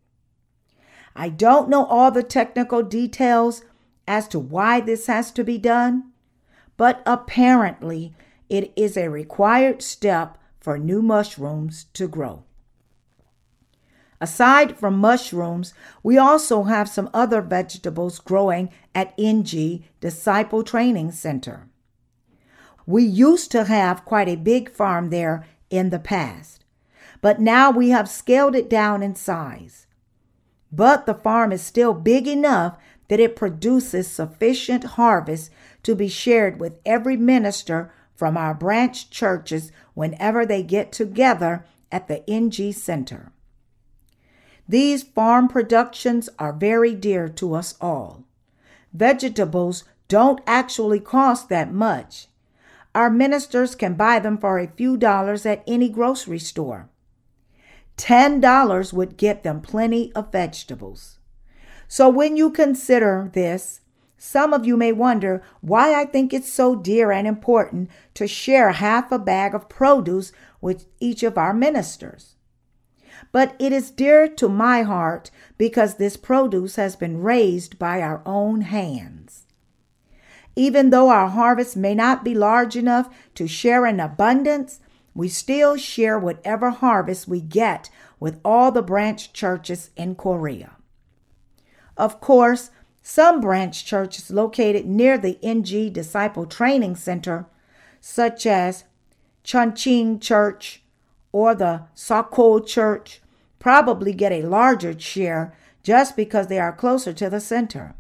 I 1.16 1.30
don't 1.30 1.70
know 1.70 1.86
all 1.86 2.12
the 2.12 2.24
technical 2.24 2.84
details 2.84 3.64
as 4.08 4.28
to 4.30 4.40
why 4.40 4.82
this 4.82 5.08
has 5.08 5.32
to 5.32 5.44
be 5.44 5.58
done, 5.58 6.12
but 6.76 7.02
apparently 7.06 8.14
it 8.50 8.74
is 8.76 8.98
a 8.98 9.10
required 9.10 9.82
step 9.82 10.38
for 10.60 10.78
new 10.78 11.02
mushrooms 11.02 11.86
to 11.94 12.08
grow. 12.08 12.44
Aside 14.20 14.78
from 14.78 14.98
mushrooms, 14.98 15.74
we 16.02 16.18
also 16.18 16.64
have 16.64 16.88
some 16.88 17.10
other 17.14 17.42
vegetables 17.42 18.20
growing 18.20 18.70
at 18.96 19.16
Inje 19.18 19.84
Disciple 20.00 20.64
Training 20.64 21.12
Center. 21.12 21.68
We 22.86 23.04
used 23.04 23.52
to 23.52 23.66
have 23.66 24.06
quite 24.06 24.30
a 24.30 24.36
big 24.36 24.70
farm 24.70 25.10
there 25.10 25.46
in 25.70 25.90
the 25.90 26.00
past, 26.00 26.63
but 27.24 27.40
now 27.40 27.72
we 27.72 27.88
have 27.88 28.10
scaled 28.10 28.54
it 28.54 28.70
down 28.70 29.02
in 29.02 29.16
size. 29.16 29.88
But 30.74 31.06
the 31.06 31.14
farm 31.14 31.54
is 31.54 31.62
still 31.62 31.94
big 31.94 32.28
enough 32.28 32.78
that 33.08 33.22
it 33.22 33.38
produces 33.38 34.10
sufficient 34.10 34.84
harvest 34.84 35.50
to 35.84 35.96
be 35.96 36.10
shared 36.10 36.60
with 36.60 36.82
every 36.86 37.16
minister 37.16 37.94
from 38.14 38.36
our 38.36 38.54
branch 38.54 39.10
churches 39.10 39.72
whenever 39.94 40.46
they 40.46 40.62
get 40.64 40.92
together 40.92 41.66
at 41.94 42.10
the 42.10 42.26
Inje 42.28 42.76
Center. 42.76 43.32
These 44.68 45.04
farm 45.04 45.48
productions 45.48 46.28
are 46.38 46.52
very 46.52 46.94
dear 46.94 47.30
to 47.30 47.54
us 47.54 47.76
all. 47.80 48.26
Vegetables 48.94 49.86
don't 50.10 50.42
actually 50.46 51.00
cost 51.00 51.48
that 51.48 51.72
much, 51.72 52.28
our 52.94 53.10
ministers 53.10 53.76
can 53.76 53.94
buy 53.94 54.20
them 54.20 54.38
for 54.38 54.60
a 54.60 54.68
few 54.68 54.98
dollars 54.98 55.46
at 55.46 55.64
any 55.66 55.88
grocery 55.90 56.38
store. 56.38 56.90
$10 57.98 58.94
would 58.94 59.18
get 59.18 59.44
them 59.44 59.62
plenty 59.62 60.12
of 60.14 60.32
vegetables. 60.32 61.20
So 61.88 62.10
when 62.10 62.36
you 62.38 62.50
consider 62.50 63.30
this, 63.34 63.82
some 64.18 64.54
of 64.54 64.66
you 64.66 64.78
may 64.78 64.92
wonder 64.92 65.44
why 65.62 66.00
I 66.00 66.06
think 66.06 66.34
it's 66.34 66.52
so 66.52 66.76
dear 66.76 67.12
and 67.12 67.28
important 67.28 67.90
to 68.14 68.26
share 68.26 68.72
half 68.72 69.12
a 69.12 69.20
bag 69.20 69.54
of 69.54 69.68
produce 69.70 70.32
with 70.62 70.86
each 71.00 71.24
of 71.24 71.38
our 71.38 71.54
ministers. 71.54 72.36
But 73.32 73.56
it 73.60 73.74
is 73.74 73.92
dear 73.92 74.28
to 74.28 74.48
my 74.48 74.84
heart 74.84 75.30
because 75.58 75.96
this 75.96 76.18
produce 76.18 76.78
has 76.78 76.96
been 76.96 77.22
raised 77.22 77.78
by 77.78 78.02
our 78.02 78.22
own 78.26 78.62
hands. 78.62 79.44
Even 80.56 80.90
though 80.90 81.10
our 81.10 81.28
harvest 81.28 81.76
may 81.76 81.94
not 81.94 82.24
be 82.24 82.34
large 82.34 82.76
enough 82.76 83.14
to 83.36 83.48
share 83.48 83.86
in 83.86 84.00
abundance, 84.00 84.80
we 85.14 85.30
still 85.30 85.78
share 85.78 86.18
whatever 86.18 86.72
harvest 86.72 87.28
we 87.28 87.40
get 87.40 87.90
with 88.20 88.40
all 88.44 88.72
the 88.72 88.82
branch 88.82 89.34
churches 89.34 89.92
in 89.96 90.16
Korea. 90.16 90.72
Of 91.96 92.20
course, 92.20 92.72
some 93.02 93.42
branch 93.42 93.86
churches 93.86 94.32
located 94.32 94.86
near 94.86 95.18
the 95.18 95.38
Inje 95.44 95.92
Disciple 95.92 96.46
Training 96.46 96.96
Center, 96.96 97.46
such 98.00 98.46
as 98.46 98.86
Chuncheon 99.44 100.22
Church 100.22 100.82
or 101.32 101.54
the 101.54 101.84
Sakol 101.96 102.66
Church, 102.66 103.22
probably 103.60 104.14
get 104.14 104.32
a 104.32 104.44
larger 104.44 104.98
share 104.98 105.54
just 105.84 106.16
because 106.16 106.48
they 106.48 106.60
are 106.60 106.72
closer 106.72 107.12
to 107.14 107.30
the 107.30 107.42
center. 107.42 107.96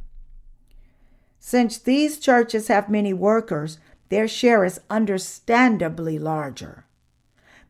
Since 1.39 1.77
these 1.79 2.17
churches 2.17 2.69
have 2.69 2.89
many 2.89 3.11
workers, 3.13 3.77
their 4.07 4.27
share 4.27 4.63
is 4.63 4.79
understandably 4.89 6.17
larger. 6.17 6.85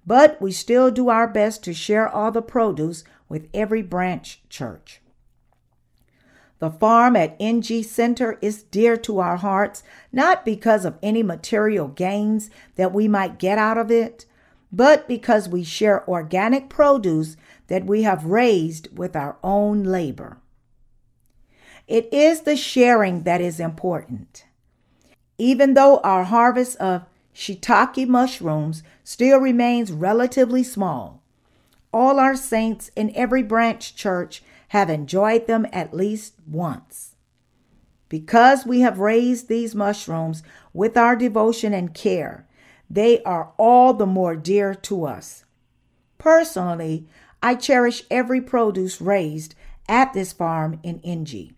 But 0.05 0.41
we 0.41 0.51
still 0.51 0.91
do 0.91 1.09
our 1.09 1.27
best 1.27 1.63
to 1.63 1.73
share 1.73 2.07
all 2.07 2.31
the 2.31 2.41
produce 2.41 3.03
with 3.29 3.47
every 3.53 3.81
branch 3.81 4.41
church. 4.49 5.01
The 6.59 6.69
farm 6.71 7.15
at 7.15 7.37
Inje 7.39 7.83
Center 7.83 8.37
is 8.41 8.63
dear 8.63 8.95
to 8.97 9.19
our 9.19 9.37
hearts, 9.37 9.83
not 10.11 10.45
because 10.45 10.85
of 10.85 10.97
any 11.03 11.21
material 11.21 11.89
gains 11.89 12.49
that 12.75 12.93
we 12.93 13.07
might 13.07 13.39
get 13.39 13.57
out 13.57 13.77
of 13.77 13.91
it, 13.91 14.25
but 14.71 15.07
because 15.07 15.49
we 15.49 15.63
share 15.63 16.07
organic 16.09 16.69
produce 16.69 17.35
that 17.67 17.85
we 17.85 18.03
have 18.03 18.25
raised 18.25 18.97
with 18.97 19.15
our 19.15 19.37
own 19.43 19.83
labor. 19.83 20.37
It 21.87 22.07
is 22.13 22.41
the 22.41 22.55
sharing 22.55 23.23
that 23.23 23.41
is 23.41 23.59
important. 23.59 24.45
Even 25.37 25.73
though 25.73 25.97
our 25.99 26.23
harvest 26.23 26.77
of 26.77 27.03
shiitake 27.34 28.08
mushrooms 28.08 28.84
still 29.04 29.39
remains 29.39 29.91
relatively 29.91 30.63
small, 30.63 31.24
all 31.93 32.19
our 32.19 32.36
saints 32.36 32.91
in 32.96 33.15
every 33.15 33.43
branch 33.43 33.96
church 33.96 34.43
have 34.69 34.89
enjoyed 34.89 35.48
them 35.48 35.67
at 35.72 35.93
least 35.93 36.34
once. 36.48 37.15
Because 38.10 38.65
we 38.65 38.82
have 38.82 39.00
raised 39.00 39.48
these 39.48 39.76
mushrooms 39.76 40.43
with 40.74 40.98
our 40.98 41.15
devotion 41.15 41.74
and 41.74 41.93
care, 41.93 42.48
they 42.89 43.24
are 43.24 43.54
all 43.58 43.93
the 43.93 44.06
more 44.06 44.36
dear 44.36 44.76
to 44.76 45.06
us. 45.06 45.46
Personally, 46.17 47.08
I 47.41 47.56
cherish 47.56 48.04
every 48.10 48.39
produce 48.41 49.02
raised 49.02 49.56
at 49.89 50.13
this 50.13 50.32
farm 50.32 50.80
in 50.84 51.00
Inje. 51.00 51.54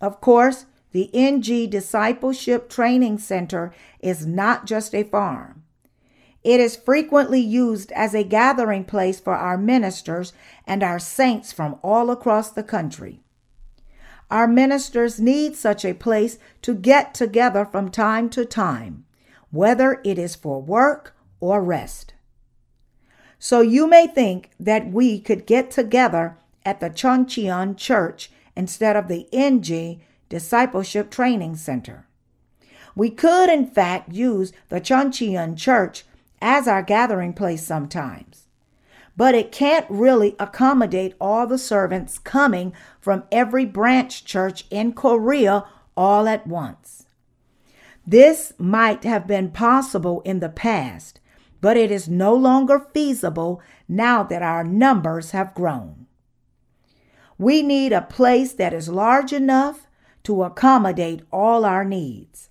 Of 0.00 0.20
course, 0.20 0.66
the 0.92 1.10
Inje 1.12 1.68
Discipleship 1.68 2.68
Training 2.68 3.18
Center 3.18 3.74
is 4.00 4.26
not 4.26 4.66
just 4.66 4.94
a 4.94 5.02
farm. 5.02 5.62
It 6.42 6.60
is 6.60 6.76
frequently 6.76 7.40
used 7.40 7.90
as 7.92 8.14
a 8.14 8.22
gathering 8.22 8.84
place 8.84 9.18
for 9.18 9.34
our 9.34 9.58
ministers 9.58 10.32
and 10.66 10.82
our 10.82 10.98
saints 10.98 11.52
from 11.52 11.78
all 11.82 12.10
across 12.10 12.50
the 12.50 12.62
country. 12.62 13.20
Our 14.30 14.46
ministers 14.46 15.20
need 15.20 15.56
such 15.56 15.84
a 15.84 15.94
place 15.94 16.38
to 16.62 16.74
get 16.74 17.14
together 17.14 17.64
from 17.64 17.90
time 17.90 18.28
to 18.30 18.44
time, 18.44 19.04
whether 19.50 20.00
it 20.04 20.18
is 20.18 20.34
for 20.34 20.60
work 20.60 21.16
or 21.40 21.62
rest. 21.62 22.14
So 23.38 23.60
you 23.60 23.86
may 23.86 24.06
think 24.06 24.50
that 24.58 24.90
we 24.90 25.20
could 25.20 25.46
get 25.46 25.70
together 25.70 26.38
at 26.64 26.80
the 26.80 26.90
Chuncheon 26.90 27.76
Church 27.76 28.30
instead 28.56 28.96
of 28.96 29.08
the 29.08 29.28
Inje 29.32 30.00
Discipleship 30.28 31.10
Training 31.10 31.56
Center. 31.56 32.06
We 32.94 33.10
could, 33.10 33.50
in 33.50 33.66
fact, 33.66 34.12
use 34.12 34.52
the 34.68 34.80
Chuncheon 34.80 35.56
Church 35.56 36.04
as 36.40 36.66
our 36.66 36.82
gathering 36.82 37.32
place 37.32 37.62
sometimes. 37.62 38.48
But 39.16 39.34
it 39.34 39.52
can't 39.52 39.86
really 39.88 40.36
accommodate 40.38 41.14
all 41.20 41.46
the 41.46 41.58
servants 41.58 42.18
coming 42.18 42.72
from 43.00 43.24
every 43.32 43.64
branch 43.64 44.24
church 44.24 44.64
in 44.70 44.92
Korea 44.92 45.64
all 45.96 46.28
at 46.28 46.46
once. 46.46 47.06
This 48.06 48.52
might 48.58 49.04
have 49.04 49.26
been 49.26 49.50
possible 49.50 50.20
in 50.22 50.40
the 50.40 50.48
past, 50.48 51.20
but 51.60 51.76
it 51.76 51.90
is 51.90 52.08
no 52.08 52.34
longer 52.34 52.86
feasible 52.92 53.60
now 53.88 54.22
that 54.22 54.42
our 54.42 54.62
numbers 54.62 55.32
have 55.32 55.54
grown. 55.54 56.06
We 57.38 57.62
need 57.62 57.92
a 57.92 58.02
place 58.02 58.52
that 58.54 58.72
is 58.72 58.88
large 58.88 59.32
enough 59.32 59.85
to 60.26 60.42
accommodate 60.42 61.22
all 61.32 61.64
our 61.64 61.84
needs. 61.84 62.48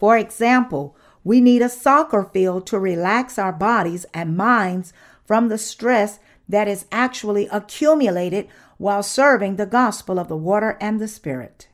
For 0.00 0.18
example, 0.18 0.96
we 1.22 1.40
need 1.40 1.62
a 1.62 1.68
soccer 1.68 2.24
field 2.24 2.66
to 2.66 2.78
relax 2.80 3.38
our 3.38 3.52
bodies 3.52 4.04
and 4.12 4.36
minds 4.36 4.92
from 5.24 5.48
the 5.48 5.58
stress 5.58 6.18
that 6.48 6.66
is 6.66 6.86
actually 6.90 7.46
accumulated 7.52 8.48
while 8.78 9.04
serving 9.04 9.54
the 9.54 9.64
gospel 9.64 10.18
of 10.18 10.26
the 10.26 10.36
water 10.36 10.76
and 10.80 11.00
the 11.00 11.06
spirit. 11.06 11.68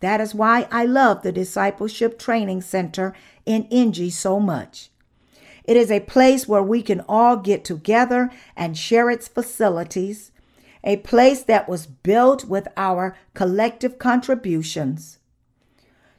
That 0.00 0.22
is 0.22 0.34
why 0.34 0.68
I 0.72 0.86
love 0.86 1.22
the 1.22 1.30
Discipleship 1.30 2.18
Training 2.18 2.62
Center 2.62 3.14
in 3.44 3.64
Inje 3.64 4.10
so 4.10 4.40
much. 4.40 4.88
It 5.64 5.76
is 5.76 5.90
a 5.90 6.00
place 6.00 6.48
where 6.48 6.62
we 6.62 6.80
can 6.80 7.04
all 7.06 7.36
get 7.36 7.62
together 7.62 8.30
and 8.56 8.78
share 8.78 9.10
its 9.10 9.28
facilities, 9.28 10.32
a 10.86 10.96
place 10.98 11.42
that 11.42 11.68
was 11.68 11.86
built 11.86 12.44
with 12.44 12.68
our 12.76 13.16
collective 13.34 13.98
contributions. 13.98 15.18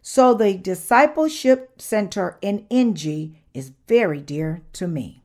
So 0.01 0.33
the 0.33 0.55
Discipleship 0.57 1.81
Center 1.81 2.37
in 2.41 2.65
Inje 2.69 3.35
is 3.53 3.71
very 3.87 4.21
dear 4.21 4.61
to 4.73 4.87
me. 4.87 5.23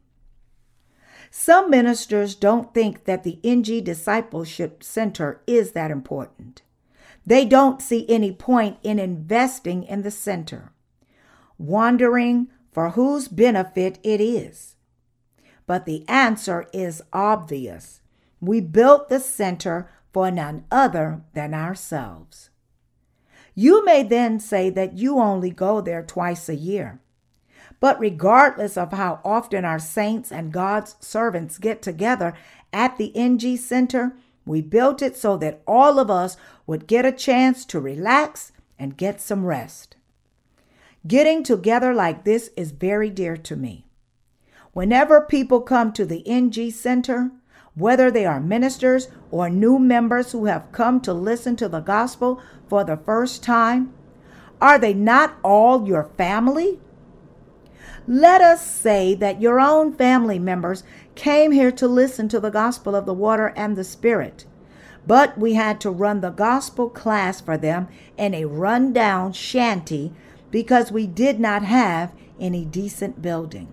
Some 1.31 1.70
ministers 1.70 2.35
don't 2.35 2.72
think 2.72 3.05
that 3.05 3.24
the 3.24 3.40
Inje 3.42 3.83
Discipleship 3.83 4.85
Center 4.85 5.42
is 5.46 5.72
that 5.72 5.90
important. 5.90 6.62
They 7.26 7.44
don't 7.44 7.83
see 7.83 8.09
any 8.09 8.33
point 8.33 8.78
in 8.83 8.98
investing 8.98 9.83
in 9.85 10.02
the 10.02 10.11
center, 10.11 10.72
wondering 11.59 12.48
for 12.70 12.90
whose 12.90 13.28
benefit 13.28 13.98
it 14.02 14.20
is. 14.20 14.76
But 15.66 15.87
the 15.87 16.05
answer 16.09 16.66
is 16.72 17.02
obvious. 17.12 18.02
We 18.42 18.61
built 18.61 19.09
the 19.09 19.20
center 19.20 19.88
for 20.12 20.31
none 20.31 20.64
other 20.70 21.22
than 21.33 21.55
ourselves. 21.55 22.50
You 23.55 23.85
may 23.85 24.02
then 24.02 24.40
say 24.40 24.68
that 24.70 24.98
you 24.98 25.18
only 25.18 25.50
go 25.50 25.81
there 25.81 26.02
twice 26.02 26.48
a 26.48 26.57
year. 26.57 27.00
But 27.78 28.00
regardless 28.00 28.76
of 28.76 28.92
how 28.92 29.20
often 29.24 29.64
our 29.64 29.78
saints 29.78 30.33
and 30.33 30.52
God's 30.52 30.96
servants 30.98 31.57
get 31.59 31.83
together 31.83 32.35
at 32.72 32.98
the 32.98 33.12
Inje 33.14 33.59
Center, 33.59 34.16
we 34.44 34.61
built 34.61 35.02
it 35.02 35.16
so 35.16 35.37
that 35.37 35.62
all 35.64 36.00
of 36.00 36.11
us 36.11 36.37
would 36.66 36.88
get 36.88 37.07
a 37.07 37.12
chance 37.12 37.64
to 37.66 37.78
relax 37.78 38.50
and 38.76 38.96
get 38.96 39.20
some 39.20 39.44
rest. 39.44 39.94
Getting 41.07 41.44
together 41.44 41.94
like 41.94 42.24
this 42.24 42.50
is 42.57 42.72
very 42.72 43.09
dear 43.09 43.37
to 43.37 43.55
me. 43.55 43.87
Whenever 44.72 45.20
people 45.20 45.61
come 45.61 45.92
to 45.92 46.05
the 46.05 46.24
Inje 46.26 46.72
Center, 46.72 47.31
whether 47.74 48.11
they 48.11 48.26
are 48.26 48.40
ministers 48.40 49.08
or 49.30 49.48
new 49.48 49.78
members 49.78 50.32
who 50.32 50.46
have 50.46 50.70
come 50.72 51.00
to 51.00 51.12
listen 51.12 51.56
to 51.56 51.68
the 51.68 51.80
gospel 51.80 52.40
for 52.68 52.85
the 52.85 52.96
first 52.96 53.42
time? 53.42 53.92
Are 54.61 54.78
they 54.78 54.94
not 54.94 55.37
all 55.42 55.87
your 55.87 56.04
family? 56.16 56.78
Let 58.06 58.40
us 58.40 58.66
say 58.66 59.14
that 59.14 59.40
your 59.40 59.61
own 59.61 59.94
family 59.94 60.38
members 60.38 60.82
came 61.14 61.52
here 61.52 61.72
to 61.72 61.87
listen 61.87 62.28
to 62.28 62.40
the 62.40 62.50
gospel 62.50 62.94
of 62.94 63.06
the 63.06 63.14
water 63.14 63.52
and 63.56 63.76
the 63.76 63.85
spirit, 63.85 64.44
but 65.06 65.38
we 65.38 65.54
had 65.54 65.80
to 65.80 65.90
run 65.90 66.20
the 66.20 66.30
gospel 66.30 66.90
class 66.90 67.40
for 67.40 67.56
them 67.56 67.88
in 68.16 68.35
a 68.35 68.44
rundown 68.44 69.32
shanty 69.32 70.12
because 70.50 70.92
we 70.92 71.06
did 71.06 71.40
not 71.40 71.62
have 71.62 72.12
any 72.40 72.64
decent 72.64 73.22
building. 73.22 73.68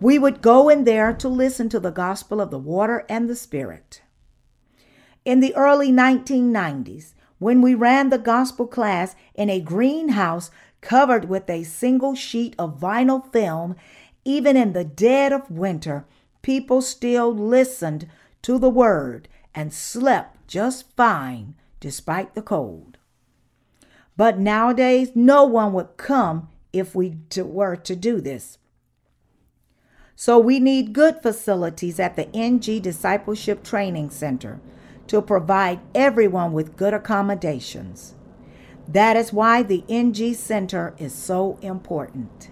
We 0.00 0.18
would 0.18 0.42
go 0.42 0.68
in 0.68 0.84
there 0.84 1.12
to 1.14 1.28
listen 1.28 1.68
to 1.70 1.80
the 1.80 1.90
gospel 1.90 2.40
of 2.40 2.50
the 2.50 2.58
water 2.58 3.04
and 3.08 3.28
the 3.28 3.34
spirit. 3.34 4.02
In 5.24 5.40
the 5.40 5.54
early 5.56 5.90
1990s, 5.90 7.14
when 7.38 7.62
we 7.62 7.74
ran 7.74 8.10
the 8.10 8.18
gospel 8.18 8.66
class 8.66 9.16
in 9.34 9.50
a 9.50 9.60
greenhouse 9.60 10.50
covered 10.80 11.28
with 11.28 11.50
a 11.50 11.64
single 11.64 12.14
sheet 12.14 12.54
of 12.58 12.80
vinyl 12.80 13.30
film, 13.32 13.74
even 14.24 14.56
in 14.56 14.72
the 14.72 14.84
dead 14.84 15.32
of 15.32 15.50
winter, 15.50 16.06
people 16.42 16.80
still 16.80 17.34
listened 17.34 18.08
to 18.42 18.58
the 18.58 18.70
word 18.70 19.28
and 19.54 19.72
slept 19.72 20.46
just 20.46 20.94
fine 20.96 21.54
despite 21.80 22.34
the 22.34 22.42
cold. 22.42 22.98
But 24.16 24.38
nowadays, 24.38 25.12
no 25.14 25.44
one 25.44 25.72
would 25.72 25.96
come 25.96 26.48
if 26.72 26.94
we 26.94 27.18
were 27.36 27.76
to 27.76 27.96
do 27.96 28.20
this. 28.20 28.58
So 30.20 30.36
we 30.36 30.58
need 30.58 30.94
good 30.94 31.22
facilities 31.22 32.00
at 32.00 32.16
the 32.16 32.24
Inje 32.24 32.82
Discipleship 32.82 33.62
Training 33.62 34.10
Center 34.10 34.60
to 35.06 35.22
provide 35.22 35.78
everyone 35.94 36.52
with 36.52 36.76
good 36.76 36.92
accommodations. 36.92 38.16
That 38.88 39.16
is 39.16 39.32
why 39.32 39.62
the 39.62 39.84
Inje 39.88 40.34
Center 40.34 40.92
is 40.98 41.14
so 41.14 41.56
important. 41.62 42.50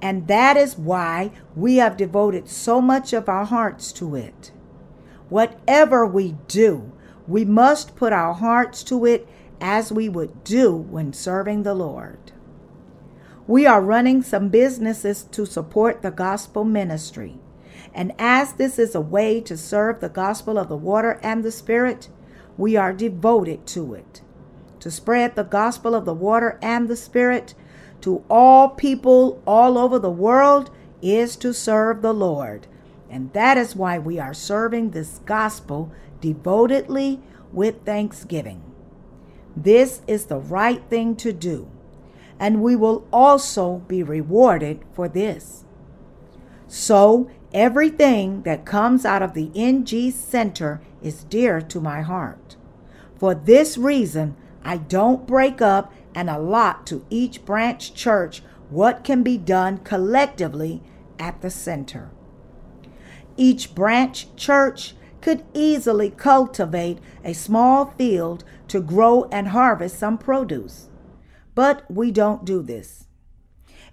And 0.00 0.28
that 0.28 0.56
is 0.56 0.78
why 0.78 1.30
we 1.54 1.76
have 1.76 1.98
devoted 1.98 2.48
so 2.48 2.80
much 2.80 3.12
of 3.12 3.28
our 3.28 3.44
hearts 3.44 3.92
to 3.92 4.14
it. 4.16 4.50
Whatever 5.28 6.06
we 6.06 6.36
do, 6.48 6.90
we 7.26 7.44
must 7.44 7.96
put 7.96 8.14
our 8.14 8.32
hearts 8.32 8.82
to 8.84 9.04
it 9.04 9.28
as 9.60 9.92
we 9.92 10.08
would 10.08 10.42
do 10.42 10.74
when 10.74 11.12
serving 11.12 11.64
the 11.64 11.74
Lord. 11.74 12.32
We 13.48 13.64
are 13.64 13.80
running 13.80 14.22
some 14.22 14.50
businesses 14.50 15.22
to 15.30 15.46
support 15.46 16.02
the 16.02 16.10
gospel 16.10 16.64
ministry. 16.64 17.38
And 17.94 18.12
as 18.18 18.52
this 18.52 18.78
is 18.78 18.94
a 18.94 19.00
way 19.00 19.40
to 19.40 19.56
serve 19.56 20.00
the 20.00 20.10
gospel 20.10 20.58
of 20.58 20.68
the 20.68 20.76
water 20.76 21.18
and 21.22 21.42
the 21.42 21.50
spirit, 21.50 22.10
we 22.58 22.76
are 22.76 22.92
devoted 22.92 23.66
to 23.68 23.94
it. 23.94 24.20
To 24.80 24.90
spread 24.90 25.34
the 25.34 25.44
gospel 25.44 25.94
of 25.94 26.04
the 26.04 26.12
water 26.12 26.58
and 26.60 26.88
the 26.88 26.96
spirit 26.96 27.54
to 28.02 28.22
all 28.28 28.68
people 28.68 29.42
all 29.46 29.78
over 29.78 29.98
the 29.98 30.10
world 30.10 30.70
is 31.00 31.34
to 31.36 31.54
serve 31.54 32.02
the 32.02 32.12
Lord. 32.12 32.66
And 33.08 33.32
that 33.32 33.56
is 33.56 33.74
why 33.74 33.98
we 33.98 34.18
are 34.18 34.34
serving 34.34 34.90
this 34.90 35.20
gospel 35.24 35.90
devotedly 36.20 37.22
with 37.50 37.86
thanksgiving. 37.86 38.62
This 39.56 40.02
is 40.06 40.26
the 40.26 40.38
right 40.38 40.82
thing 40.90 41.16
to 41.16 41.32
do 41.32 41.70
and 42.38 42.62
we 42.62 42.76
will 42.76 43.06
also 43.12 43.78
be 43.88 44.02
rewarded 44.02 44.80
for 44.92 45.08
this. 45.08 45.64
So, 46.66 47.30
everything 47.52 48.42
that 48.42 48.66
comes 48.66 49.04
out 49.04 49.22
of 49.22 49.34
the 49.34 49.48
Inje 49.48 50.12
Center 50.12 50.80
is 51.02 51.24
dear 51.24 51.60
to 51.62 51.80
my 51.80 52.02
heart. 52.02 52.56
For 53.16 53.34
this 53.34 53.78
reason, 53.78 54.36
I 54.62 54.76
don't 54.76 55.26
break 55.26 55.62
up 55.62 55.92
and 56.14 56.28
allot 56.28 56.86
to 56.88 57.04
each 57.10 57.44
branch 57.44 57.94
church 57.94 58.42
what 58.70 59.02
can 59.02 59.22
be 59.22 59.38
done 59.38 59.78
collectively 59.78 60.82
at 61.18 61.40
the 61.40 61.50
center. 61.50 62.10
Each 63.36 63.74
branch 63.74 64.34
church 64.36 64.94
could 65.20 65.44
easily 65.54 66.10
cultivate 66.10 66.98
a 67.24 67.32
small 67.32 67.86
field 67.96 68.44
to 68.68 68.80
grow 68.80 69.24
and 69.32 69.48
harvest 69.48 69.98
some 69.98 70.18
produce. 70.18 70.88
But 71.58 71.90
we 71.90 72.12
don't 72.12 72.44
do 72.44 72.62
this. 72.62 73.08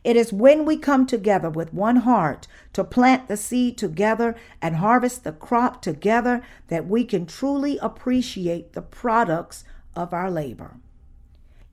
It 0.03 0.15
is 0.15 0.31
when 0.31 0.65
we 0.65 0.77
come 0.77 1.07
together 1.07 1.49
with 1.49 1.73
one 1.73 1.95
heart 1.95 2.45
to 2.73 2.83
plant 2.83 3.27
the 3.27 3.35
seed 3.35 3.75
together 3.75 4.35
and 4.61 4.75
harvest 4.75 5.23
the 5.23 5.31
crop 5.31 5.81
together 5.81 6.43
that 6.67 6.87
we 6.87 7.03
can 7.03 7.25
truly 7.25 7.79
appreciate 7.81 8.73
the 8.73 8.83
products 8.83 9.63
of 9.95 10.13
our 10.13 10.29
labor. 10.29 10.75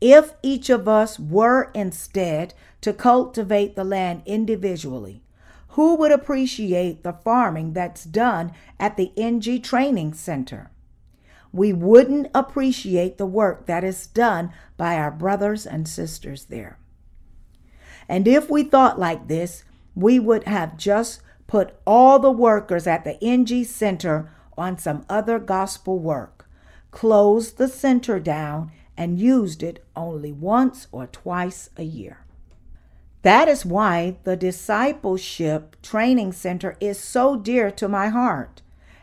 If 0.01 0.33
each 0.43 0.71
of 0.71 0.89
us 0.89 1.19
were 1.19 1.71
instead 1.75 2.55
to 2.81 2.95
cultivate 2.95 3.77
the 3.77 3.85
land 3.85 4.23
individually, 4.25 5.23
who 5.77 5.95
would 5.97 6.11
appreciate 6.11 7.03
the 7.03 7.13
farming 7.13 7.75
that's 7.75 8.05
done 8.05 8.53
at 8.81 8.97
the 8.97 9.13
Inje 9.15 9.63
Training 9.63 10.15
Center? 10.15 10.72
We 11.53 11.73
wouldn't 11.73 12.29
appreciate 12.35 13.19
the 13.19 13.27
work 13.27 13.67
that 13.67 13.85
is 13.85 14.07
done 14.07 14.53
by 14.77 14.97
our 14.97 15.11
brothers 15.11 15.67
and 15.67 15.87
sisters 15.87 16.47
there. 16.47 16.79
And 18.09 18.27
if 18.27 18.51
we 18.51 18.65
thought 18.65 18.99
like 18.99 19.29
this, 19.29 19.65
we 19.95 20.19
would 20.19 20.45
have 20.45 20.77
just 20.77 21.21
put 21.47 21.75
all 21.87 22.19
the 22.19 22.31
workers 22.31 22.87
at 22.87 23.05
the 23.05 23.19
Inje 23.23 23.67
Center 23.67 24.33
on 24.57 24.79
some 24.79 25.05
other 25.09 25.39
gospel 25.39 25.99
work, 25.99 26.49
closed 26.91 27.59
the 27.59 27.69
center 27.69 28.19
down, 28.19 28.73
and 28.97 29.19
used 29.19 29.63
it 29.63 29.85
only 29.95 30.33
once 30.33 30.87
or 30.93 31.07
twice 31.07 31.71
a 31.77 31.83
year. 31.83 32.25
That 33.23 33.49
is 33.49 33.65
why 33.65 34.17
the 34.25 34.37
Discipleship 34.37 35.77
Training 35.81 36.33
Center 36.33 36.77
is 36.81 36.99
so 36.99 37.37
dear 37.37 37.71
to 37.71 37.89
my 37.89 38.09
heart. 38.09 38.63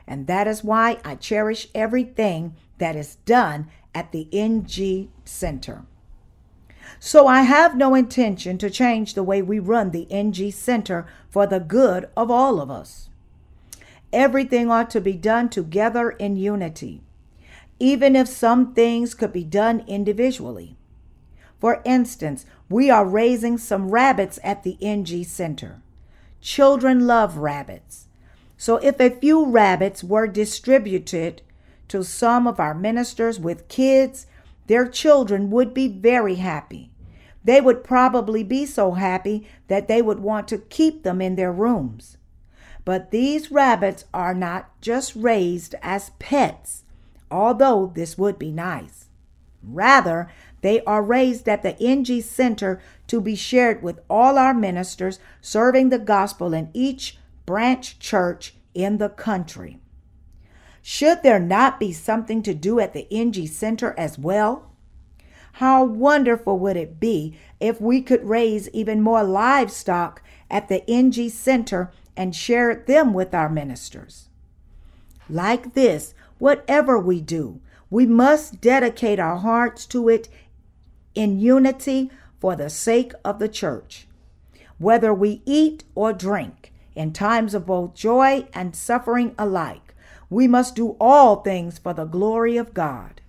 And 0.10 0.26
that 0.26 0.48
is 0.48 0.64
why 0.64 0.98
I 1.06 1.14
cherish 1.14 1.68
everything 1.76 2.56
that 2.80 2.96
is 2.96 3.18
done 3.26 3.70
at 3.94 4.12
the 4.12 4.28
Inje 4.34 5.08
Center. 5.24 5.86
So 7.00 7.28
I 7.28 7.44
have 7.44 7.78
no 7.78 7.94
intention 7.94 8.58
to 8.58 8.72
change 8.72 9.14
the 9.14 9.22
way 9.22 9.44
we 9.44 9.60
run 9.60 9.92
the 9.92 10.08
Inje 10.10 10.52
Center 10.52 11.06
for 11.30 11.46
the 11.46 11.60
good 11.60 12.10
of 12.18 12.32
all 12.32 12.60
of 12.60 12.72
us. 12.72 13.10
Everything 14.12 14.72
ought 14.72 14.90
to 14.90 15.00
be 15.00 15.14
done 15.14 15.48
together 15.48 16.10
in 16.10 16.36
unity, 16.36 17.04
even 17.80 18.16
if 18.16 18.28
some 18.28 18.74
things 18.74 19.14
could 19.14 19.32
be 19.32 19.44
done 19.44 19.84
individually. 19.86 20.76
For 21.60 21.84
instance, 21.86 22.48
we 22.68 22.90
are 22.90 23.06
raising 23.06 23.60
some 23.60 23.92
rabbits 23.92 24.40
at 24.44 24.64
the 24.64 24.76
Inje 24.82 25.24
Center. 25.28 25.84
Children 26.42 27.06
love 27.06 27.38
rabbits. 27.38 28.09
So 28.60 28.76
if 28.76 29.00
a 29.00 29.10
few 29.10 29.46
rabbits 29.46 30.04
were 30.04 30.28
distributed 30.28 31.42
to 31.88 32.04
some 32.04 32.46
of 32.46 32.60
our 32.60 32.74
ministers 32.74 33.40
with 33.40 33.70
kids, 33.70 34.28
their 34.68 34.86
children 34.86 35.50
would 35.50 35.74
be 35.74 35.88
very 35.88 36.36
happy. 36.36 36.92
They 37.42 37.62
would 37.62 37.86
probably 37.86 38.44
be 38.44 38.66
so 38.66 38.92
happy 38.92 39.48
that 39.70 39.88
they 39.88 40.02
would 40.02 40.20
want 40.20 40.50
to 40.50 40.58
keep 40.58 41.04
them 41.04 41.22
in 41.22 41.38
their 41.38 41.54
rooms. 41.54 42.18
But 42.84 43.12
these 43.12 43.50
rabbits 43.50 44.04
are 44.14 44.34
not 44.34 44.82
just 44.82 45.16
raised 45.16 45.74
as 45.82 46.12
pets, 46.20 46.84
although 47.32 47.94
this 47.96 48.18
would 48.18 48.38
be 48.38 48.52
nice. 48.52 49.06
Rather, 49.64 50.30
they 50.60 50.82
are 50.84 51.02
raised 51.02 51.48
at 51.48 51.64
the 51.64 51.76
Inje 51.76 52.22
Center 52.22 52.82
to 53.08 53.22
be 53.22 53.36
shared 53.36 53.82
with 53.82 54.02
all 54.10 54.38
our 54.38 54.54
ministers 54.54 55.18
serving 55.40 55.90
the 55.90 56.00
gospel 56.00 56.54
in 56.54 56.70
each 56.74 57.18
branch 57.50 57.98
church 57.98 58.54
in 58.76 59.00
the 59.00 59.10
country. 59.10 59.80
Should 60.84 61.24
there 61.24 61.40
not 61.40 61.80
be 61.80 61.92
something 61.92 62.44
to 62.44 62.54
do 62.54 62.80
at 62.80 62.94
the 62.94 63.08
Inje 63.12 63.50
Center 63.50 63.96
as 63.98 64.20
well? 64.20 64.72
How 65.54 65.84
wonderful 65.84 66.60
would 66.60 66.78
it 66.78 67.00
be 67.00 67.40
if 67.60 67.82
we 67.82 68.04
could 68.04 68.24
raise 68.30 68.70
even 68.70 69.02
more 69.02 69.24
livestock 69.24 70.22
at 70.52 70.68
the 70.68 70.84
Inje 70.88 71.32
Center 71.32 71.92
and 72.16 72.36
share 72.36 72.76
them 72.76 73.16
with 73.16 73.34
our 73.34 73.50
ministers? 73.50 74.30
Like 75.28 75.74
this, 75.74 76.14
whatever 76.38 77.00
we 77.00 77.20
do, 77.20 77.62
we 77.90 78.06
must 78.06 78.62
dedicate 78.62 79.20
our 79.20 79.38
hearts 79.38 79.88
to 79.88 80.08
it 80.08 80.30
in 81.16 81.40
unity 81.40 82.12
for 82.40 82.56
the 82.56 82.70
sake 82.70 83.14
of 83.26 83.40
the 83.40 83.50
church. 83.50 84.06
Whether 84.78 85.12
we 85.12 85.42
eat 85.48 85.84
or 85.96 86.14
drink, 86.14 86.69
in 87.00 87.14
times 87.14 87.54
of 87.54 87.66
both 87.66 87.94
joy 87.94 88.46
and 88.54 88.76
suffering 88.76 89.34
alike, 89.40 89.96
we 90.30 90.50
must 90.50 90.76
do 90.76 90.98
all 91.00 91.38
things 91.38 91.78
for 91.78 91.94
the 91.94 92.04
glory 92.04 92.58
of 92.58 92.74
God. 92.74 93.22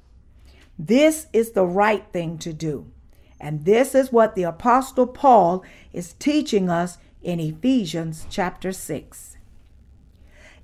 This 0.76 1.28
is 1.33 1.52
the 1.52 1.64
right 1.64 2.04
thing 2.12 2.37
to 2.38 2.52
do. 2.52 2.90
And 3.40 3.64
this 3.64 3.94
is 3.94 4.11
what 4.11 4.35
the 4.35 4.42
Apostle 4.42 5.06
Paul 5.06 5.62
is 5.92 6.14
teaching 6.14 6.68
us 6.68 6.98
in 7.22 7.38
Ephesians 7.38 8.26
chapter 8.28 8.72
6. 8.72 9.37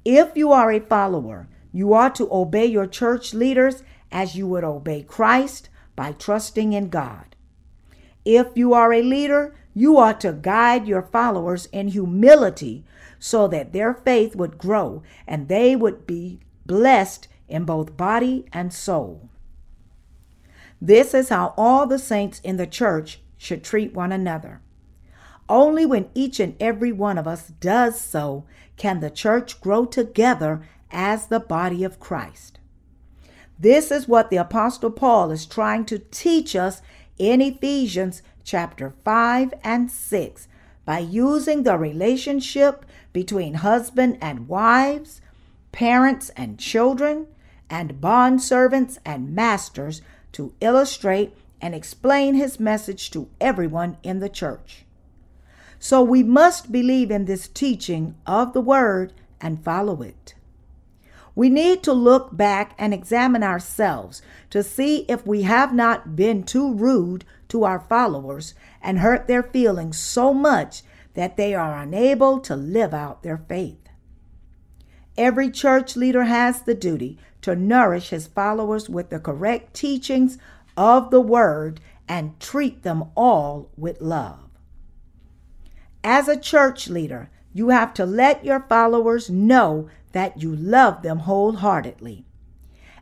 If 0.05 0.37
you 0.37 0.51
are 0.51 0.73
a 0.73 0.81
follower, 0.81 1.47
you 1.73 1.93
are 1.93 2.11
to 2.11 2.29
obey 2.33 2.67
your 2.67 2.89
church 2.89 3.33
leaders 3.33 3.85
as 4.11 4.35
you 4.35 4.49
would 4.49 4.65
obey 4.65 5.05
Christ 5.05 5.69
by 5.95 6.11
trusting 6.11 6.73
in 6.73 6.89
God. 6.89 7.37
If 8.25 8.49
you 8.57 8.75
are 8.75 8.93
a 8.93 9.01
leader, 9.01 9.55
you 9.75 9.97
are 9.97 10.15
to 10.15 10.33
guide 10.33 10.89
your 10.89 11.03
followers 11.03 11.67
in 11.67 11.87
humility 11.87 12.85
so 13.19 13.49
that 13.49 13.73
their 13.73 13.95
faith 13.95 14.37
would 14.37 14.59
grow 14.59 15.03
and 15.27 15.49
they 15.49 15.75
would 15.75 16.07
be 16.07 16.41
blessed 16.65 17.29
in 17.49 17.65
both 17.65 17.97
body 17.97 18.45
and 18.53 18.73
soul. 18.73 19.29
This 20.81 21.15
is 21.15 21.31
how 21.31 21.55
all 21.57 21.87
the 21.87 21.99
saints 21.99 22.41
in 22.41 22.57
the 22.57 22.67
church 22.67 23.21
should 23.39 23.65
treat 23.65 23.95
one 23.95 24.13
another. 24.13 24.61
Only 25.49 25.87
when 25.87 26.11
each 26.15 26.41
and 26.41 26.57
every 26.61 26.93
one 26.93 27.19
of 27.19 27.27
us 27.27 27.49
does 27.61 28.01
so 28.01 28.45
can 28.77 29.01
the 29.01 29.11
church 29.11 29.61
grow 29.61 29.85
together 29.85 30.63
as 30.91 31.27
the 31.27 31.41
body 31.41 31.85
of 31.85 32.01
Christ. 32.01 32.59
This 33.59 33.91
is 33.91 34.07
what 34.07 34.31
the 34.31 34.37
Apostle 34.37 34.91
Paul 34.91 35.31
is 35.31 35.47
trying 35.47 35.85
to 35.87 35.99
teach 35.99 36.55
us 36.55 36.83
in 37.19 37.41
Ephesians 37.41 38.23
chapter 38.45 38.95
5 39.05 39.55
and 39.63 39.91
6 39.91 40.49
by 40.85 41.01
using 41.01 41.65
the 41.65 41.77
relationship 41.77 42.86
between 43.17 43.55
husband 43.55 44.19
and 44.21 44.47
wives, 44.47 45.23
parents 45.73 46.29
and 46.37 46.59
children, 46.59 47.27
and 47.71 47.99
bond 47.99 48.43
servants 48.43 48.99
and 49.07 49.35
masters 49.35 50.03
to 50.33 50.53
illustrate 50.61 51.35
and 51.59 51.75
explain 51.75 52.35
his 52.35 52.61
message 52.61 53.11
to 53.11 53.27
everyone 53.41 53.97
in 54.03 54.21
the 54.21 54.29
church. 54.29 54.85
So 55.79 56.03
we 56.03 56.23
must 56.23 56.71
believe 56.71 57.11
in 57.11 57.25
this 57.25 57.49
teaching 57.49 58.17
of 58.27 58.53
the 58.53 58.61
word 58.61 59.15
and 59.41 59.65
follow 59.65 60.03
it. 60.03 60.35
We 61.35 61.49
need 61.49 61.83
to 61.85 61.95
look 61.95 62.37
back 62.37 62.75
and 62.77 62.93
examine 62.93 63.43
ourselves 63.43 64.21
to 64.51 64.63
see 64.63 65.07
if 65.09 65.27
we 65.27 65.41
have 65.41 65.73
not 65.73 66.17
been 66.17 66.43
too 66.43 66.75
rude 66.75 67.25
to 67.49 67.65
our 67.65 67.81
followers 67.81 68.53
and 68.83 68.99
hurt 68.99 69.27
their 69.27 69.43
feelings 69.43 69.97
so 69.97 70.35
much 70.35 70.83
that 71.17 71.37
they 71.37 71.55
are 71.55 71.77
unable 71.77 72.39
to 72.39 72.55
live 72.55 72.95
out 72.95 73.23
their 73.23 73.39
faith. 73.39 73.89
Every 75.17 75.51
church 75.51 75.97
leader 75.97 76.25
has 76.25 76.63
the 76.63 76.75
duty 76.75 77.19
to 77.41 77.57
nourish 77.57 78.11
his 78.11 78.27
followers 78.27 78.89
with 78.89 79.09
the 79.09 79.19
correct 79.19 79.73
teachings 79.75 80.37
of 80.77 81.11
the 81.11 81.21
word 81.21 81.81
and 82.07 82.39
treat 82.39 82.83
them 82.83 83.05
all 83.17 83.71
with 83.77 84.01
love. 84.01 84.51
As 86.05 86.29
a 86.29 86.39
church 86.39 86.89
leader, 86.89 87.31
you 87.55 87.71
have 87.71 87.95
to 87.95 88.05
let 88.05 88.45
your 88.45 88.61
followers 88.61 89.31
know 89.31 89.89
that 90.13 90.43
you 90.43 90.55
love 90.55 91.01
them 91.01 91.21
wholeheartedly 91.21 92.27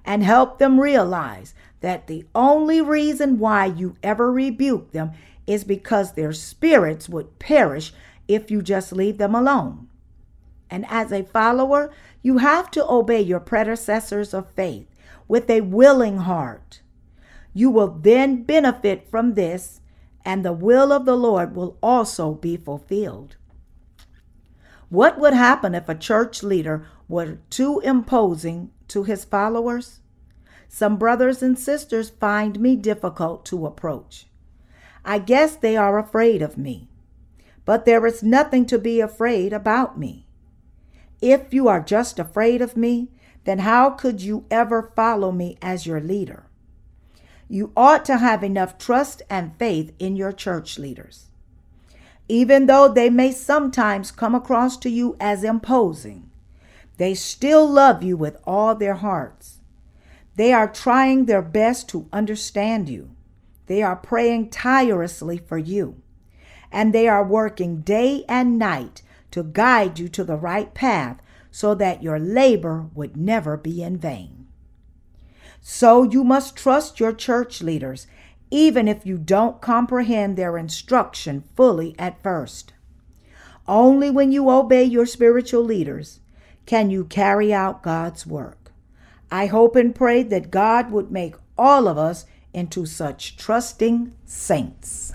and 0.04 0.22
help 0.22 0.58
them 0.58 0.80
realize 0.80 1.52
that 1.80 2.06
the 2.06 2.24
only 2.34 2.80
reason 2.80 3.38
why 3.38 3.66
you 3.66 3.96
ever 4.02 4.30
rebuke 4.30 4.92
them 4.92 5.10
is 5.46 5.64
because 5.64 6.12
their 6.12 6.32
spirits 6.32 7.08
would 7.08 7.38
perish 7.38 7.92
if 8.28 8.50
you 8.50 8.62
just 8.62 8.92
leave 8.92 9.18
them 9.18 9.34
alone. 9.34 9.88
And 10.70 10.86
as 10.88 11.12
a 11.12 11.24
follower, 11.24 11.92
you 12.22 12.38
have 12.38 12.70
to 12.72 12.88
obey 12.88 13.20
your 13.20 13.40
predecessors 13.40 14.32
of 14.32 14.50
faith 14.52 14.88
with 15.28 15.48
a 15.50 15.60
willing 15.60 16.18
heart. 16.18 16.80
You 17.52 17.70
will 17.70 17.88
then 17.88 18.42
benefit 18.42 19.08
from 19.08 19.34
this, 19.34 19.80
and 20.24 20.44
the 20.44 20.52
will 20.52 20.90
of 20.92 21.04
the 21.04 21.16
Lord 21.16 21.54
will 21.54 21.76
also 21.82 22.32
be 22.34 22.56
fulfilled. 22.56 23.36
What 24.88 25.18
would 25.18 25.34
happen 25.34 25.74
if 25.74 25.88
a 25.88 25.94
church 25.94 26.42
leader 26.42 26.86
were 27.08 27.38
too 27.50 27.80
imposing 27.80 28.70
to 28.88 29.04
his 29.04 29.24
followers? 29.24 30.00
Some 30.68 30.96
brothers 30.96 31.42
and 31.42 31.58
sisters 31.58 32.10
find 32.10 32.58
me 32.58 32.74
difficult 32.74 33.44
to 33.46 33.66
approach. 33.66 34.26
I 35.04 35.18
guess 35.18 35.56
they 35.56 35.76
are 35.76 35.98
afraid 35.98 36.42
of 36.42 36.56
me. 36.56 36.88
But 37.64 37.84
there 37.84 38.06
is 38.06 38.22
nothing 38.22 38.66
to 38.66 38.78
be 38.78 39.00
afraid 39.00 39.52
about 39.52 39.98
me. 39.98 40.26
If 41.20 41.54
you 41.54 41.68
are 41.68 41.80
just 41.80 42.18
afraid 42.18 42.60
of 42.60 42.76
me, 42.76 43.08
then 43.44 43.60
how 43.60 43.90
could 43.90 44.22
you 44.22 44.44
ever 44.50 44.92
follow 44.96 45.32
me 45.32 45.58
as 45.62 45.86
your 45.86 46.00
leader? 46.00 46.44
You 47.48 47.72
ought 47.76 48.04
to 48.06 48.18
have 48.18 48.42
enough 48.42 48.78
trust 48.78 49.22
and 49.28 49.56
faith 49.56 49.92
in 49.98 50.16
your 50.16 50.32
church 50.32 50.78
leaders. 50.78 51.26
Even 52.28 52.66
though 52.66 52.88
they 52.88 53.10
may 53.10 53.32
sometimes 53.32 54.10
come 54.10 54.34
across 54.34 54.78
to 54.78 54.88
you 54.88 55.16
as 55.20 55.44
imposing, 55.44 56.30
they 56.96 57.14
still 57.14 57.68
love 57.68 58.02
you 58.02 58.16
with 58.16 58.38
all 58.46 58.74
their 58.74 58.94
hearts. 58.94 59.58
They 60.36 60.52
are 60.52 60.68
trying 60.68 61.26
their 61.26 61.42
best 61.42 61.88
to 61.90 62.08
understand 62.12 62.88
you. 62.88 63.13
They 63.66 63.82
are 63.82 63.96
praying 63.96 64.50
tirelessly 64.50 65.38
for 65.38 65.58
you 65.58 66.02
and 66.74 66.92
they 66.92 67.06
are 67.06 67.24
working 67.24 67.80
day 67.82 68.24
and 68.28 68.58
night 68.58 69.00
to 69.30 69.44
guide 69.44 69.98
you 69.98 70.08
to 70.08 70.24
the 70.24 70.36
right 70.36 70.74
path 70.74 71.22
so 71.50 71.72
that 71.76 72.02
your 72.02 72.18
labor 72.18 72.86
would 72.94 73.16
never 73.16 73.56
be 73.56 73.80
in 73.80 73.96
vain. 73.96 74.46
So 75.60 76.02
you 76.02 76.24
must 76.24 76.56
trust 76.56 76.98
your 76.98 77.12
church 77.12 77.62
leaders, 77.62 78.08
even 78.50 78.88
if 78.88 79.06
you 79.06 79.16
don't 79.16 79.60
comprehend 79.60 80.36
their 80.36 80.58
instruction 80.58 81.44
fully 81.54 81.94
at 81.96 82.20
first. 82.20 82.72
Only 83.68 84.10
when 84.10 84.32
you 84.32 84.50
obey 84.50 84.82
your 84.82 85.06
spiritual 85.06 85.62
leaders 85.62 86.18
can 86.66 86.90
you 86.90 87.04
carry 87.04 87.54
out 87.54 87.84
God's 87.84 88.26
work. 88.26 88.72
I 89.30 89.46
hope 89.46 89.76
and 89.76 89.94
pray 89.94 90.24
that 90.24 90.50
God 90.50 90.90
would 90.90 91.12
make 91.12 91.36
all 91.56 91.86
of 91.86 91.96
us 91.96 92.26
into 92.54 92.86
such 92.86 93.36
trusting 93.36 94.12
saints. 94.24 95.12